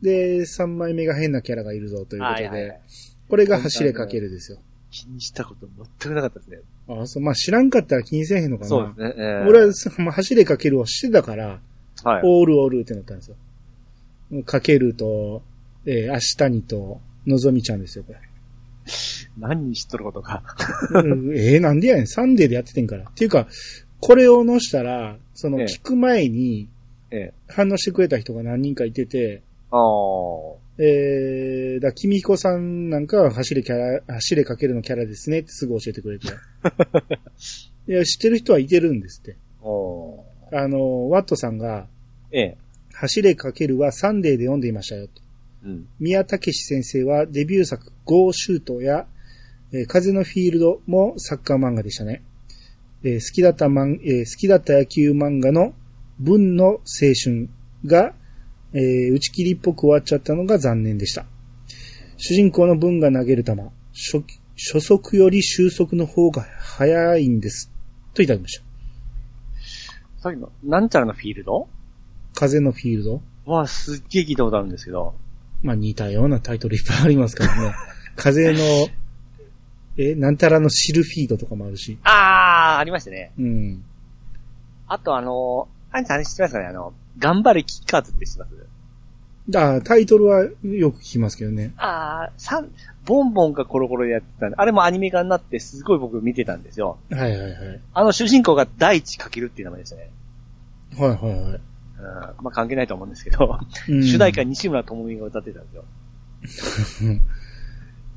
[0.02, 2.80] で、3枚目が変なキャラがいるぞということで、はいはいはい。
[3.28, 4.58] これが走れかけるですよ。
[4.90, 5.66] 気にしたこと
[6.00, 6.58] 全くなかったですね。
[6.88, 8.68] あそう、まあ知らんかったら気にせえへんのかな。
[8.68, 9.14] そうですね。
[9.16, 11.60] えー俺は、まあ、走れかけるをしてたから、
[12.04, 12.22] はい。
[12.24, 13.36] オールオールってなったんですよ。
[14.44, 15.42] かけると、
[15.86, 18.18] えー、明日にと、のぞみちゃんですよ、これ。
[19.38, 20.42] 何に知っとることか。
[20.90, 22.06] うんえー、なんでやねん。
[22.06, 23.04] サンデーでやっててんから。
[23.04, 23.46] っていうか、
[24.00, 26.68] これを載したら、その、ええ聞く前に
[27.10, 27.32] ええ。
[27.48, 29.42] 反応してくれた人が何人かいてて、
[29.72, 30.62] ああ。
[30.78, 36.28] えー、だ、君彦さんなんかは走れキャラ、走れかけるのキャラですねってすぐ教えてくれて。
[37.88, 39.36] いや、知ってる人はいてるんですって。
[40.52, 41.88] あの、ワットさんが、
[42.30, 42.56] ええ。
[42.92, 45.22] 走れかけるはサンデーで読んでいましたよと。
[45.64, 45.88] うん。
[45.98, 49.06] 宮武史先生はデビュー作、ゴーシュートや、
[49.72, 52.22] えー風のフィールドもサッカー漫画でしたね。
[53.02, 55.74] えー好きだったマン、えー好きだった野球漫画の
[56.18, 56.80] 文の青
[57.24, 57.48] 春
[57.86, 58.14] が、
[58.74, 61.26] えー打ち切りっぽく終わっちゃったのが残念でした。
[62.16, 63.52] 主人公の文が投げる球、
[63.92, 64.24] 初
[64.56, 67.70] 初速より収束の方が早いんです。
[68.14, 68.64] といただきました。
[70.22, 71.68] さっきの、なんちゃらのフィールド？
[72.34, 73.22] 風のフィールド？
[73.44, 75.14] は、すっげえ聞いたことあるんですけど。
[75.62, 77.74] まあ似たようなタイトルいっぱいありますからね。
[78.14, 78.58] 風の、
[79.96, 81.98] え、なんたらのシルフィードとかもあるし。
[82.04, 83.32] あー、ありましたね。
[83.38, 83.84] うん。
[84.86, 86.66] あとあのー、アンちゃんあれ知ってますかね？
[86.66, 88.52] あの、頑張れキッカーズって知ってます
[89.54, 91.72] あタイトルはよく聞きますけどね。
[91.76, 92.70] あー、さん、
[93.04, 96.98] ボンボンがコロコロでやってたんで、あれもアニメ化になってすごい僕見てたんですよ。
[97.10, 97.80] はいはいはい。
[97.92, 100.10] あの主人公が大地かけるっていう名前でしたね。
[100.96, 101.50] はいはいはい。
[101.50, 101.60] うん、
[102.44, 103.58] まあ関係ないと思うんですけど、
[103.88, 107.14] うん主題歌西村智美が歌ってたんですよ。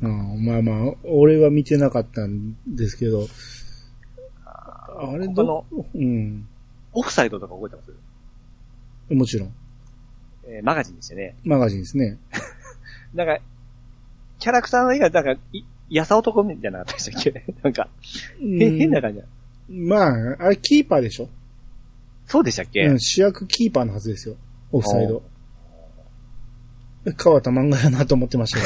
[0.04, 3.28] うん、まあまあ、俺は見てなかったんですけど、
[4.46, 5.66] あれど他の、
[5.96, 6.48] うん。
[6.94, 7.92] オフサイドとか覚えてます？
[9.10, 9.54] もちろん。
[10.48, 11.36] えーマガジンでしたね。
[11.44, 12.18] マガジンですね。
[13.14, 13.40] なんか、
[14.40, 17.44] キャラクターの絵が、なんか、い、やさ男みたいなのあったでしたっけ？
[17.64, 17.88] なんか、
[18.42, 19.26] へ変な感じだ。
[19.70, 21.30] まあ、あれキーパーでしょ？
[22.28, 24.36] そうでしたっけ、うん、主役キーパーのはずですよ。
[24.72, 25.24] オフサイド。
[27.24, 28.60] 変わった漫画やなと思ってました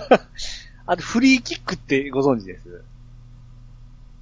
[0.00, 0.22] けどね。
[0.86, 2.82] あと、フリーキックってご存知です？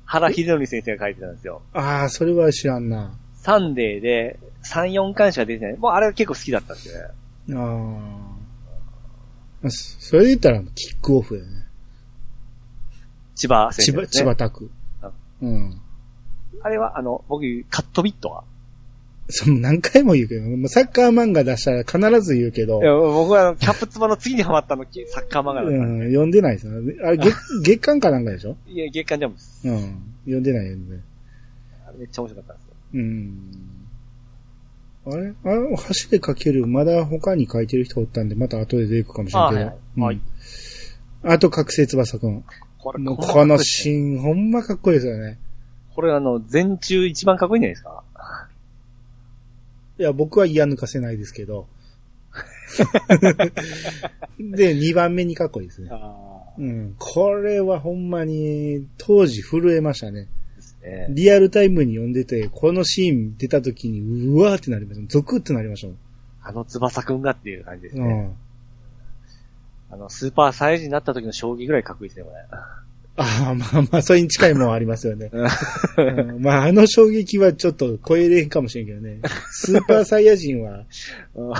[0.05, 1.62] 原秀則先生が書いてたんですよ。
[1.73, 3.19] ああ、それは知らんな。
[3.37, 5.77] サンデーで3、4巻しか出てない。
[5.77, 6.83] もうあれは結構好きだったんで。
[7.57, 7.61] ああ。
[9.62, 11.67] まあそそれで言ったら、キックオフだよね。
[13.35, 14.07] 千葉先千葉、ね。
[14.09, 14.71] 千葉拓
[15.03, 15.11] あ。
[15.43, 15.81] うん。
[16.62, 18.45] あれは、あの、僕、カットビットは？
[19.31, 26.07] その何回も言うけど、もうサッカー漫画出したら必ず言うけどい、や、僕はあの、キャップツバの次にハマったの、サッカー漫画だったんうん、で。
[26.09, 26.73] 読んでないですよ。
[27.07, 28.57] あれ、 月、月刊かなんかでしょ？
[28.67, 29.61] いや、月刊ジャムです。
[29.67, 30.03] うん。
[30.25, 31.01] 読んでないよね。
[31.89, 32.73] あれめっちゃ面白かったんですよ。
[32.93, 33.84] うん。
[35.07, 35.35] あれ？
[35.45, 39.61] あれ、走ってかける、まだ他に書いてる人おったんで、また後で出てくるかもしれんけど。
[39.61, 40.23] あはいはいはいうん
[41.27, 42.45] あと、覚醒翼くん。
[42.79, 45.39] これ、のこいいですねシーン、ほんまかっこいいですよね。
[45.95, 48.03] これあの、全中一番かっこいいんじゃないですか？
[49.99, 51.67] いや、僕は嫌抜かせないですけど。
[54.39, 55.89] で、2番目にかっこいいですね。
[55.93, 56.15] あ
[56.59, 56.95] うん。
[56.99, 60.29] これはほんまに、当時震えましたね。
[61.09, 65.07] リアルタイムに読んでて、このシーン出た時に、うわーってなりました。
[65.09, 65.97] ゾクってなりましたもん。
[66.43, 68.05] あの翼くんがっていう感じですね。
[69.91, 69.95] うん。
[69.95, 72.37] あの、スーパーサイヤ人になった時の将棋ぐらいかっこいいですね、これ。
[73.16, 75.30] ああ、まあまあ、それに近いもんありますよね。
[75.32, 79.20] うんうんまあ、あの衝撃はちょっと超えれんかもしれんけどね。
[79.53, 80.85] スーパーサイヤ人は、
[81.35, 81.53] う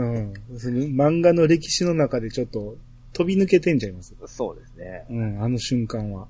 [0.00, 2.76] ん、その漫画の歴史の中でちょっと
[3.12, 4.14] 飛び抜けてんじゃいます。
[4.26, 5.04] そうですね。
[5.10, 6.28] うん、あの瞬間は。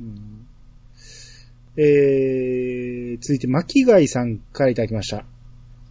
[0.00, 0.46] うん、
[1.76, 5.24] えー、続いて、巻貝さんからいただきました。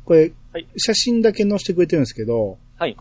[0.06, 2.98] これ、はい写真だけ載せてくれてるんですけど、はい。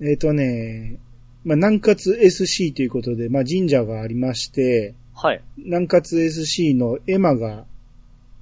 [0.00, 0.98] えっ、とね、
[1.44, 5.42] まあ、南葛 SC ということで、まあ、神社がありまして、はい。
[5.56, 7.64] 南葛 SC の絵馬が、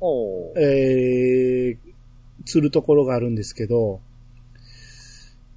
[0.01, 0.61] おー。
[0.61, 4.01] えー、釣るところがあるんですけど、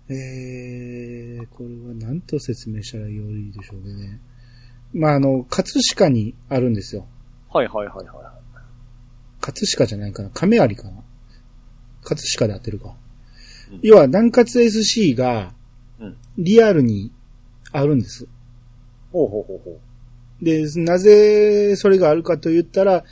[0.09, 4.19] えー、これは何と説明したらよいでしょうね。
[4.93, 7.07] まあ、あの、葛飾にあるんですよ。
[7.49, 8.33] はいはいはいは
[9.41, 11.03] 葛飾じゃないかな亀有かな
[12.03, 12.89] 葛飾で合ってるか。
[13.71, 15.53] うん要は、南葛 SC が
[15.99, 17.11] うん、リアルに
[17.71, 18.25] あるんです。
[18.25, 18.27] い。
[19.11, 19.79] ほうほうほうほ
[20.41, 20.45] う。
[20.45, 23.03] で、なぜそれがあるかと言ったら、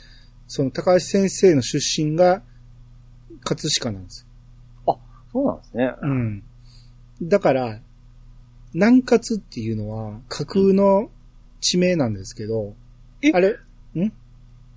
[0.46, 2.42] その高橋先生の出身が
[3.44, 4.26] 葛飾なんです。
[5.32, 5.94] そうなんですね。
[6.02, 6.42] うん。
[7.22, 7.80] だから、
[8.74, 11.10] 南葛っていうのは架空の
[11.62, 12.74] 地名なんですけど、
[13.22, 13.30] え？
[13.32, 13.50] あれ？
[13.94, 14.12] ん？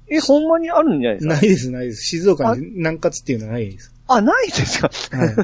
[0.08, 1.34] え、ほんまにあるんじゃないですか？
[1.34, 2.04] ないです、ないです。
[2.04, 3.92] 静岡に南葛っていうのはないです。
[4.08, 4.90] あ、ないですか？
[5.18, 5.36] はい。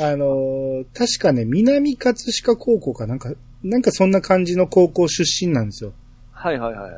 [0.00, 3.32] あのー確かね、南葛飾高校かなんか、
[3.62, 5.92] なんかそんな感じの高校出身なんですよ。
[6.32, 6.92] はいはいはい。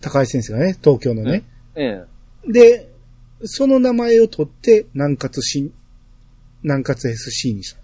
[0.00, 1.42] 高橋先生がね、東京のね。
[1.74, 2.04] え
[2.46, 2.52] え。
[2.52, 2.90] で、
[3.44, 5.72] その名前を取って、南葛新、
[6.62, 7.80] 南葛 SC にした。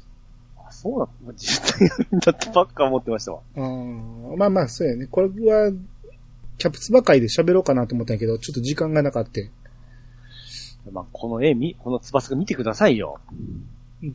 [0.80, 3.40] あ、そうなの実際やるんだってばっか思ってましたわ。
[3.56, 5.06] あーまあまあ、そうやね。
[5.06, 5.72] これは、
[6.58, 9.40] キャプツバ会で喋ろうかなと思ったんやけど、ちょっと時間がなかった。
[10.92, 13.20] まあ、この絵み、この翼見てくださいよ。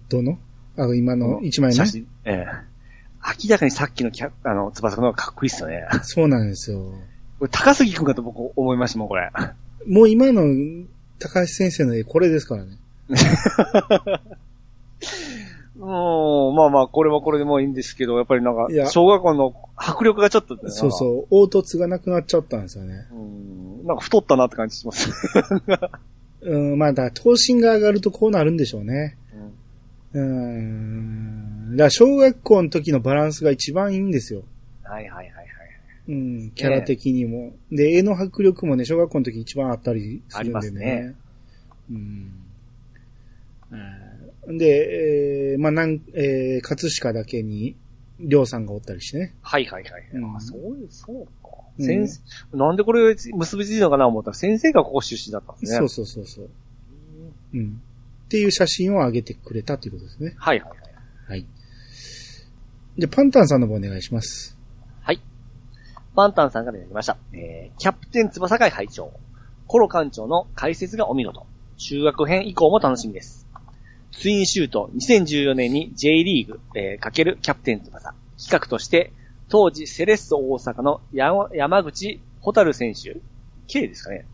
[0.10, 0.40] どの？
[0.78, 1.86] あの、今の一枚ね写。
[1.86, 2.08] 真。
[2.26, 2.46] ええ。
[3.44, 5.88] 明らかにさっきのキャあの、翼の方がかっこいいっすよね。
[6.04, 6.94] そうなんですよ。
[7.40, 9.32] これ高杉くんかと僕思いましたもん、これ。
[9.88, 10.44] もう今の
[11.20, 12.78] 高橋先生の絵これですからね。
[15.86, 23.06] もう、まあまあ、これはこれでもいいんですけど、やっぱりなんかいや、小学校の迫力がちょっと、そうそう、凹凸がなくなっちゃったんですよね。
[23.12, 23.16] う。
[23.16, 23.20] う
[23.84, 25.12] ん、なんか太ったなって感じします。
[26.42, 29.18] うん、まあ、だ頭身が上がるとこうなるんでしょうね。
[30.14, 30.22] うんう
[31.74, 31.76] ん。
[31.76, 34.44] だ小学校の時のバランスが一番いいんですよ。
[34.84, 35.46] はいはいはいはい。
[36.08, 37.54] うん、キャラ的にも。
[37.72, 40.80] で、絵の迫力もね、小学校の時一番あったりするんでね。
[40.80, 41.16] ありますね
[41.92, 41.98] うん。
[43.72, 44.05] うん
[44.48, 47.76] で、えーまあ、なん、えー、葛飾だけに、
[48.20, 49.36] りょうさんがおったりしてね。
[49.42, 50.10] はいはいはい。
[50.14, 51.50] うんあ、そうそうか。
[51.80, 55.80] うん先生、なんでこれ結びついたのかな思ったら先生がここ出身だったんですね。
[55.80, 56.50] そうそうそうそう。
[57.54, 57.82] うん。
[58.26, 60.36] っていう写真を上げてくれたということですね。
[60.38, 60.80] はいはいはい。
[61.28, 61.46] はい。
[62.98, 64.58] じゃあ、パンタンさんの方お願いします。
[65.02, 65.20] はい。
[66.16, 67.18] パンタンさんからいただきました。
[67.34, 69.12] えー、キャプテン翼会会長、
[69.68, 71.46] コロ館長の解説がお見事。
[71.78, 73.45] 中学編以降も楽しみです。
[74.20, 78.14] ツインシュート2014年に J リーグ、えー、かけるキャプテン翼。
[78.38, 79.12] 企画として、
[79.50, 83.18] 当時セレッソ大阪の山山口ホタル選手
[83.68, 84.26] ?K ですかね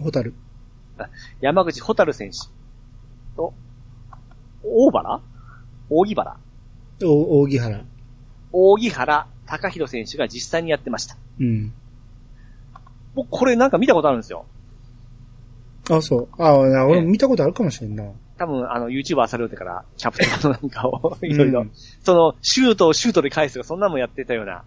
[0.00, 0.34] ホタル。
[1.40, 2.38] 山口ホタル選手
[3.36, 3.52] と、
[4.62, 5.20] 大原？
[5.90, 6.36] 大木原
[7.02, 7.84] お、扇原。
[8.52, 11.16] 大木原隆弘選手が実際にやってました。
[11.40, 11.72] うん。
[13.14, 14.46] 僕これなんか見たことあるんですよ。
[15.90, 16.28] あ、そう。
[16.38, 18.04] あ、俺ええ見たことあるかもしれんな。
[18.36, 21.70] 多分、あの、YouTuber されてから、キャプテンのなんかを、いろいろ、うん
[22.02, 24.64] その、シュートをシュートで返すとか、そんなもんやってたような、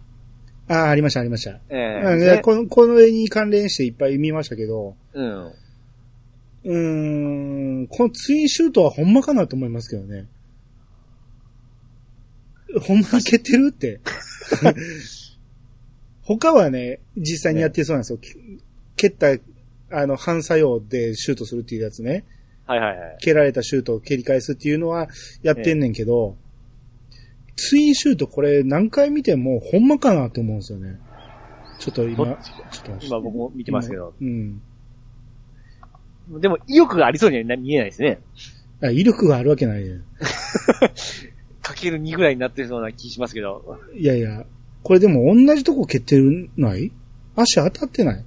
[0.70, 1.60] あ、ありました、ありました。
[1.70, 5.46] えうんえでこの、この絵に関連していっぱい見ましたけど、うん。
[5.46, 10.28] うーん、このツインシュートはほんまかなと思いますけどね。
[12.82, 14.02] ほんまに蹴ってるって。
[16.24, 18.20] 他はね、実際にやってそうなんですよ。
[18.98, 19.38] 蹴った、
[19.90, 22.26] あの、反作用でシュートするっていうやつね。
[22.68, 23.18] はいはいはい。
[23.20, 25.08] 蹴られたシュートを蹴り返すっていうのは
[25.42, 26.36] やってんねんけど、
[27.56, 31.00] ツインシュートこれ何回見てもほんまかなって思うんですよね。
[31.80, 34.14] ちょっと今、ちょっと今僕も見てますけど。
[34.22, 34.62] うん。
[36.42, 38.20] でも、意欲がありそうには見えないですね。
[38.84, 40.02] あ威力があるわけないね。
[41.62, 43.80] かける2ぐらいになってそうな気しますけど。
[43.96, 44.46] いやいや、
[44.84, 46.92] これでも同じとこ蹴ってるない？
[47.36, 48.26] 足当たってない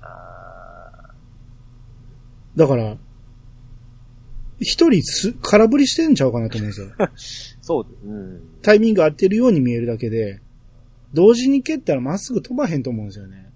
[0.00, 1.14] あ
[2.56, 2.96] だから、
[4.60, 6.88] 一人す空振りしてんちゃうかなと思うんですよ。
[6.98, 7.10] ー
[7.62, 8.40] そう、うん。
[8.62, 10.40] タイミング合ってるように見えるだけで、
[11.12, 13.50] 同時に蹴ったらまっすぐ飛ばへんと思うんですよね。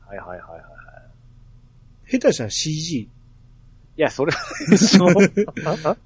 [0.00, 2.10] はいはいはいはい。
[2.10, 3.00] 下手したら CG。
[3.00, 3.08] い
[3.96, 4.38] や、それは
[4.70, 5.06] でしょ。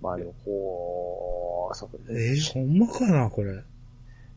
[0.00, 3.62] まあでも、こう、そうえー、ほんまかなこれ。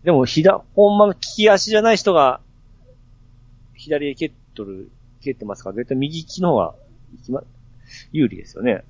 [0.03, 2.41] でも、ひだ、ほんまの利き足じゃない人が、
[3.73, 4.91] 左へ蹴っとる、
[5.23, 5.69] 蹴ってますか？
[5.69, 6.75] ら、絶対右利きの方が、
[7.29, 7.43] ま、
[8.11, 8.83] 有利ですよね。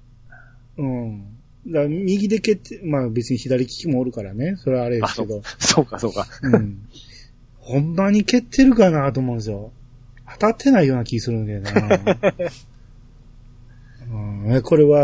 [0.78, 1.38] うん。
[1.68, 4.56] だから右で蹴って、まあ別に左利きもおるからね。
[4.58, 5.42] それはあれですけど。
[5.60, 6.28] そうか、そうか。
[6.42, 6.88] うん。
[7.60, 9.72] ほんまに蹴ってるかなと思うんですよ。
[10.34, 11.72] 当たってないような気するんだよな。
[14.12, 15.00] うん、これは、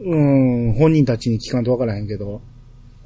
[0.00, 2.42] うん、本人たちに聞かんとわからへんけど。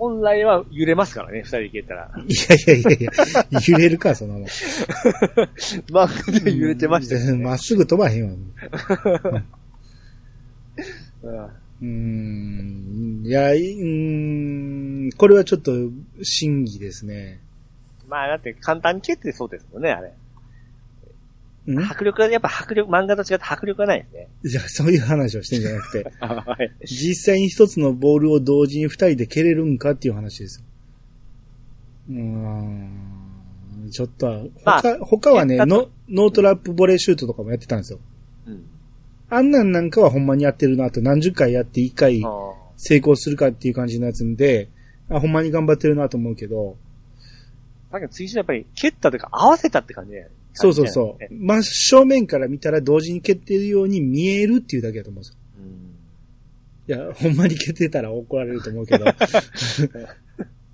[0.02, 2.10] 本来は揺れますからね、二人で蹴ったら。
[2.26, 4.42] いやいやいやいや、揺れるか、そんなもん。
[5.92, 7.44] 漫画で揺れてましたよね。
[7.44, 8.34] まっすぐ飛ばへんわ。
[11.80, 13.84] うんうん、いや、いう
[15.06, 15.70] ん、これはちょっと
[16.20, 17.38] 審議ですね。
[18.08, 20.12] まあ、だって簡単に蹴ってそうですもんね、あれ。
[21.66, 21.78] ん？
[21.78, 24.28] 迫力が、やっぱ迫力、漫画と違って迫力がないですね。
[24.44, 26.86] じゃあ、そういう話をしてんじゃなくて、 はい。
[26.86, 30.66] 実際に一つのボールを同時に二人で蹴れるんかっていう話ですよ。
[32.10, 33.12] うーん。
[33.90, 38.00] ちょっと、まあ他、他はね、ノノートラップボレーシュートとかもやってたんですよ。
[38.46, 38.64] うん。
[39.28, 42.22] あんなんなんかはほんまにやってるなと何十回やって一回
[42.76, 44.68] 成功するかっていう感じのやつんで、
[45.08, 46.76] あ、ほんまに頑張ってるなと思うけど、
[47.90, 50.30] さっきの追試やっぱり蹴ったというか合わせたって感じで。
[50.52, 51.34] そうそうそう。
[51.34, 55.38] 真正面から見たら同時に蹴ってるように見えるっていうだけだと思うんですよ。
[55.58, 57.06] うん。
[57.06, 59.06] いや、ほんまに蹴ってたら怒られると思うけど。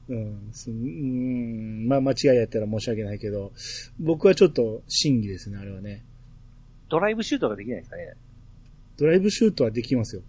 [0.08, 3.52] うん、すうん、まあ間違いやったら申し訳ないけど、
[4.00, 6.02] 僕はちょっと審議ですね、あれはね。
[6.88, 8.14] ドライブシュートができないですかね。
[8.96, 10.22] ドライブシュートはできますよ。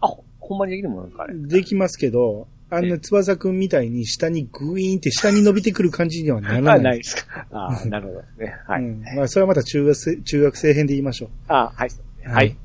[0.00, 1.34] あ、ほほんまにできるもんなんかあれ。
[1.34, 6.82] できますけど、あんな翼くんみたいに下にグイーンって下に伸びてくる感じにはならあ、ない。
[6.82, 7.46] ないですか。
[7.50, 8.54] あなるほどですね。
[8.66, 8.82] はい。
[8.82, 9.02] うん。
[9.16, 11.30] まあ、それはまた中学生、中学生編で言いましょう。
[11.48, 11.90] あ、はい。
[12.24, 12.56] はい。。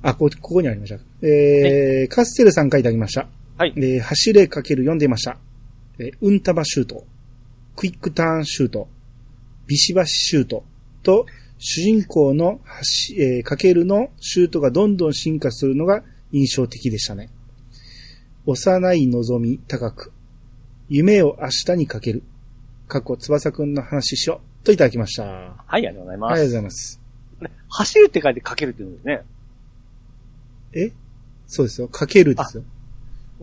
[0.00, 1.00] あ、こ、ここにありました。
[1.26, 3.28] えー、カステルさん書いてありました。
[3.58, 3.74] はい。
[3.76, 5.38] えー、走れかける読んでいました。
[5.98, 7.04] えー、うんたばシュート、
[7.76, 8.88] クイックターンシュート、
[9.66, 10.64] ビシバシシュート
[11.02, 11.26] と、
[11.58, 17.30] 主人公の走、えー、かけるのシュートがどんどん進化するのが印象的でしたね。
[18.50, 20.10] 幼い望み高く、
[20.88, 22.22] 夢を明日にかける。
[22.86, 24.64] 過去翼くんの話しよう。
[24.64, 25.24] といただきました。
[25.24, 26.30] あはい、ありがとうございます。
[26.30, 27.00] りがとうございます。
[27.68, 29.22] 走るって書いてかけるって言うんですね。
[30.72, 30.92] え？
[31.46, 31.88] そうですよ。
[31.88, 32.62] かけるですよ。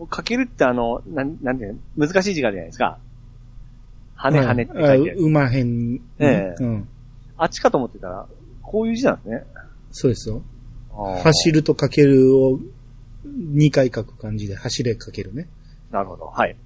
[0.08, 2.08] かけるってあの、なん、なんていうの？
[2.08, 2.98] 難しい字がじゃないですか。
[4.16, 5.16] 羽ねはねって書いてある。
[5.20, 6.00] あうまへん。
[6.18, 6.88] ええうん。
[7.36, 8.26] あっちかと思ってたら、
[8.60, 9.44] こういう字なんですね。
[9.92, 10.42] そうですよ。
[10.90, 11.52] 走走。
[11.52, 12.58] るとかけるを
[13.36, 15.48] 2回書く感じで走れかけるね。
[15.90, 16.26] なるほど。
[16.26, 16.56] はい。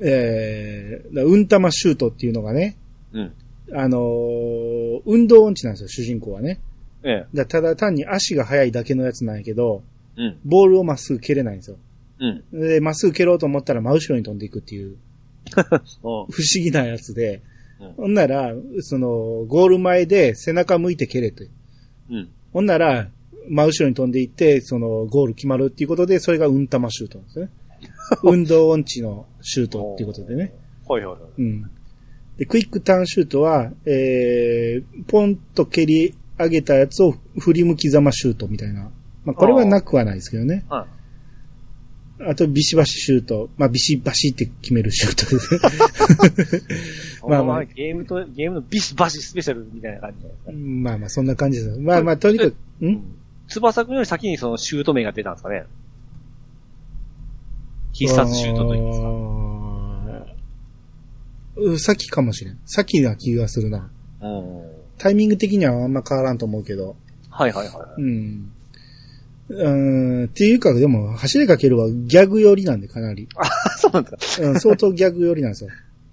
[0.00, 2.76] えー、だうんたまシュートっていうのがね、
[3.12, 3.32] うん。
[3.74, 6.60] あのー運動音痴なんですよ、主人公はね。
[7.02, 7.26] ええ。
[7.34, 9.82] だただ単に足が速いだけのやつなんやけど、
[10.16, 10.38] うん。
[10.44, 11.76] ボールをまっすぐ蹴れないんですよ。
[12.20, 12.44] うん。
[12.52, 14.96] で、まっすぐ蹴ろうと思ったら真後ろに飛んでいくっていう
[16.02, 17.42] おう不思議なやつで、うん
[17.96, 19.08] ほんなら、その、
[19.48, 21.42] ゴール前で背中向いて蹴れと。
[22.10, 22.28] うん。
[22.52, 23.08] ほんなら、
[23.48, 27.50] 真後ろに飛んでいって、その、ゴール決まるっていうことで、それがうんたまシュートなんですね。
[28.22, 30.52] 運動音痴のシュートっていうことでね。
[30.86, 31.42] はいはいはい。
[31.42, 31.70] うん。
[32.38, 38.90] で、クイックターンシュートは、えー、ポンと蹴り上げたやつを振り向きざまシュートみたいな。
[39.24, 40.64] まあ、これはなくはないですけどね。
[40.68, 40.86] は
[42.24, 43.50] あと、ビシバシシュート。
[43.56, 45.60] まあ、ビシバシって決めるシュートですね。
[47.26, 47.26] い。
[47.28, 50.52] まあまあまあゲームと、ゲームのビスバシスペシャルみたいな感じじゃないですか。
[50.52, 51.80] まあまあ、そんな感じですよ。
[51.80, 53.02] まあまあ、とにかく、ん
[53.52, 55.64] 翼くんより先にそのシュート名が出たんですかね。
[57.92, 59.08] 必殺シュートと言いますか。
[59.08, 59.32] うん
[61.78, 62.58] さっきかもしれん。
[62.64, 63.90] さっきな気がするな。
[64.22, 64.62] うん。
[64.98, 66.96] タイミング的にはあんま変わらんと思うけど。
[67.30, 68.00] はいはいはいはい。
[68.00, 68.52] うん。
[69.48, 73.28] うーん、っていうか、でも、走りかけるはギャグ寄りなんで、かなり。
[73.36, 73.44] あ、
[73.76, 74.48] そうなんですか。
[74.48, 75.70] うん、相当ギャグ寄りなんですよ。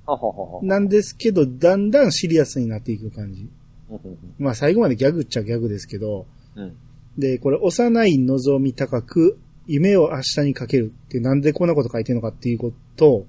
[0.07, 0.59] あほほほ。
[0.63, 3.47] なんですけど、だんだんシリアスになっていく感じ。
[3.89, 3.99] うん
[4.37, 6.25] まあ、最後までギャグっちゃギャグですけど、
[6.55, 6.75] うん。
[7.19, 9.37] で、これ、幼い望み高く、
[9.67, 13.25] 夢を明日にかけるってなんでこんなこと書いてるのかっていうことと、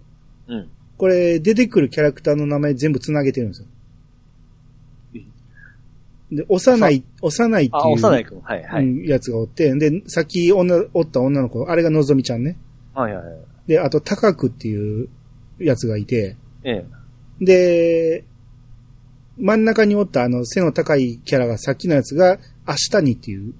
[0.48, 0.68] うん。
[0.96, 3.66] これ、出てくるキャラクターの名前全部繋げてるんですよ。
[6.32, 8.40] で、幼い、幼いってあ、いう、幼いくん。
[8.40, 8.84] はいはい。
[8.84, 12.56] うんやつがおって、で、さっき女、おった女の子、あれがのぞみちゃんね。
[12.94, 13.36] はいはいはい。
[13.66, 15.08] で、あと、高くっていう
[15.58, 16.84] やつがいて、え
[17.40, 17.44] え。
[17.44, 18.24] で、
[19.38, 22.38] 真ん中におったあの背の高いキャラがさっきのやつが、
[22.68, 23.54] 明日にっていう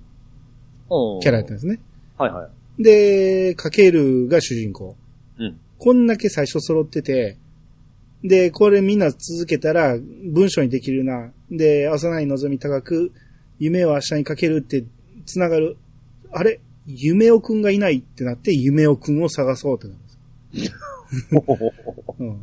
[1.21, 1.81] キャラやったんですね。
[2.19, 2.49] はいは
[2.79, 2.83] い。
[2.83, 4.97] で、かけるが主人公。
[5.39, 5.61] うん。
[5.79, 7.37] こんだけ最初揃ってて、
[8.23, 11.31] で、これみんな続けたら文章にできるな。
[11.51, 13.13] で、幼い望み高く、
[13.59, 14.85] 夢を明日にかけるって
[15.27, 15.77] 繋がる。
[16.33, 16.61] あれ？
[16.87, 20.75] 夢尾くんがいないってなって、夢尾くんを探そうってなるんです。
[22.19, 22.33] うん。
[22.33, 22.37] っ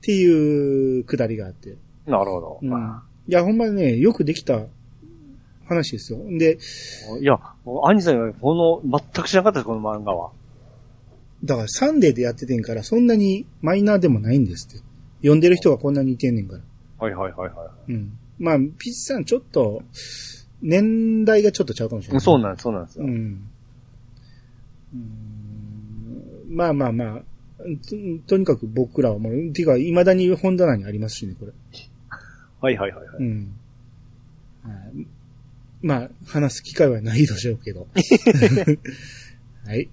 [0.00, 1.76] ていうくだりがあって。
[2.06, 2.58] なるほど。
[2.62, 3.00] うん。
[3.28, 4.66] いや、ほんまにね、よくできた
[5.66, 6.20] 話ですよ。
[6.38, 6.58] で、
[7.20, 7.38] いや、
[7.84, 10.30] アニさんがこの、全く知らなかったです、この漫画は。
[11.44, 14.84] だからサンデーでやっててんから、そんなにマイナーでもないんですって。
[15.18, 16.62] 読んでる人がこんなにいてんねんから。
[16.98, 18.18] はいはいはいはうん。
[18.38, 19.82] まあ、ピッチさんちょっと、
[20.62, 22.18] 年代がちょっとちゃうかもしれない。
[22.18, 22.20] い。
[22.20, 23.04] そうなんです、そうなんですよ。
[23.04, 23.10] うん。
[23.10, 25.24] うん
[26.48, 27.22] まあまあまあ、
[27.58, 31.52] ととにかく僕らはもう、ていうか、未だに本棚にありますしね、これ。
[32.60, 33.16] はいはいはいはい。
[33.18, 33.52] うん。
[35.84, 37.86] はいまあ、話す機会はないでしょうけど。
[39.66, 39.90] はい。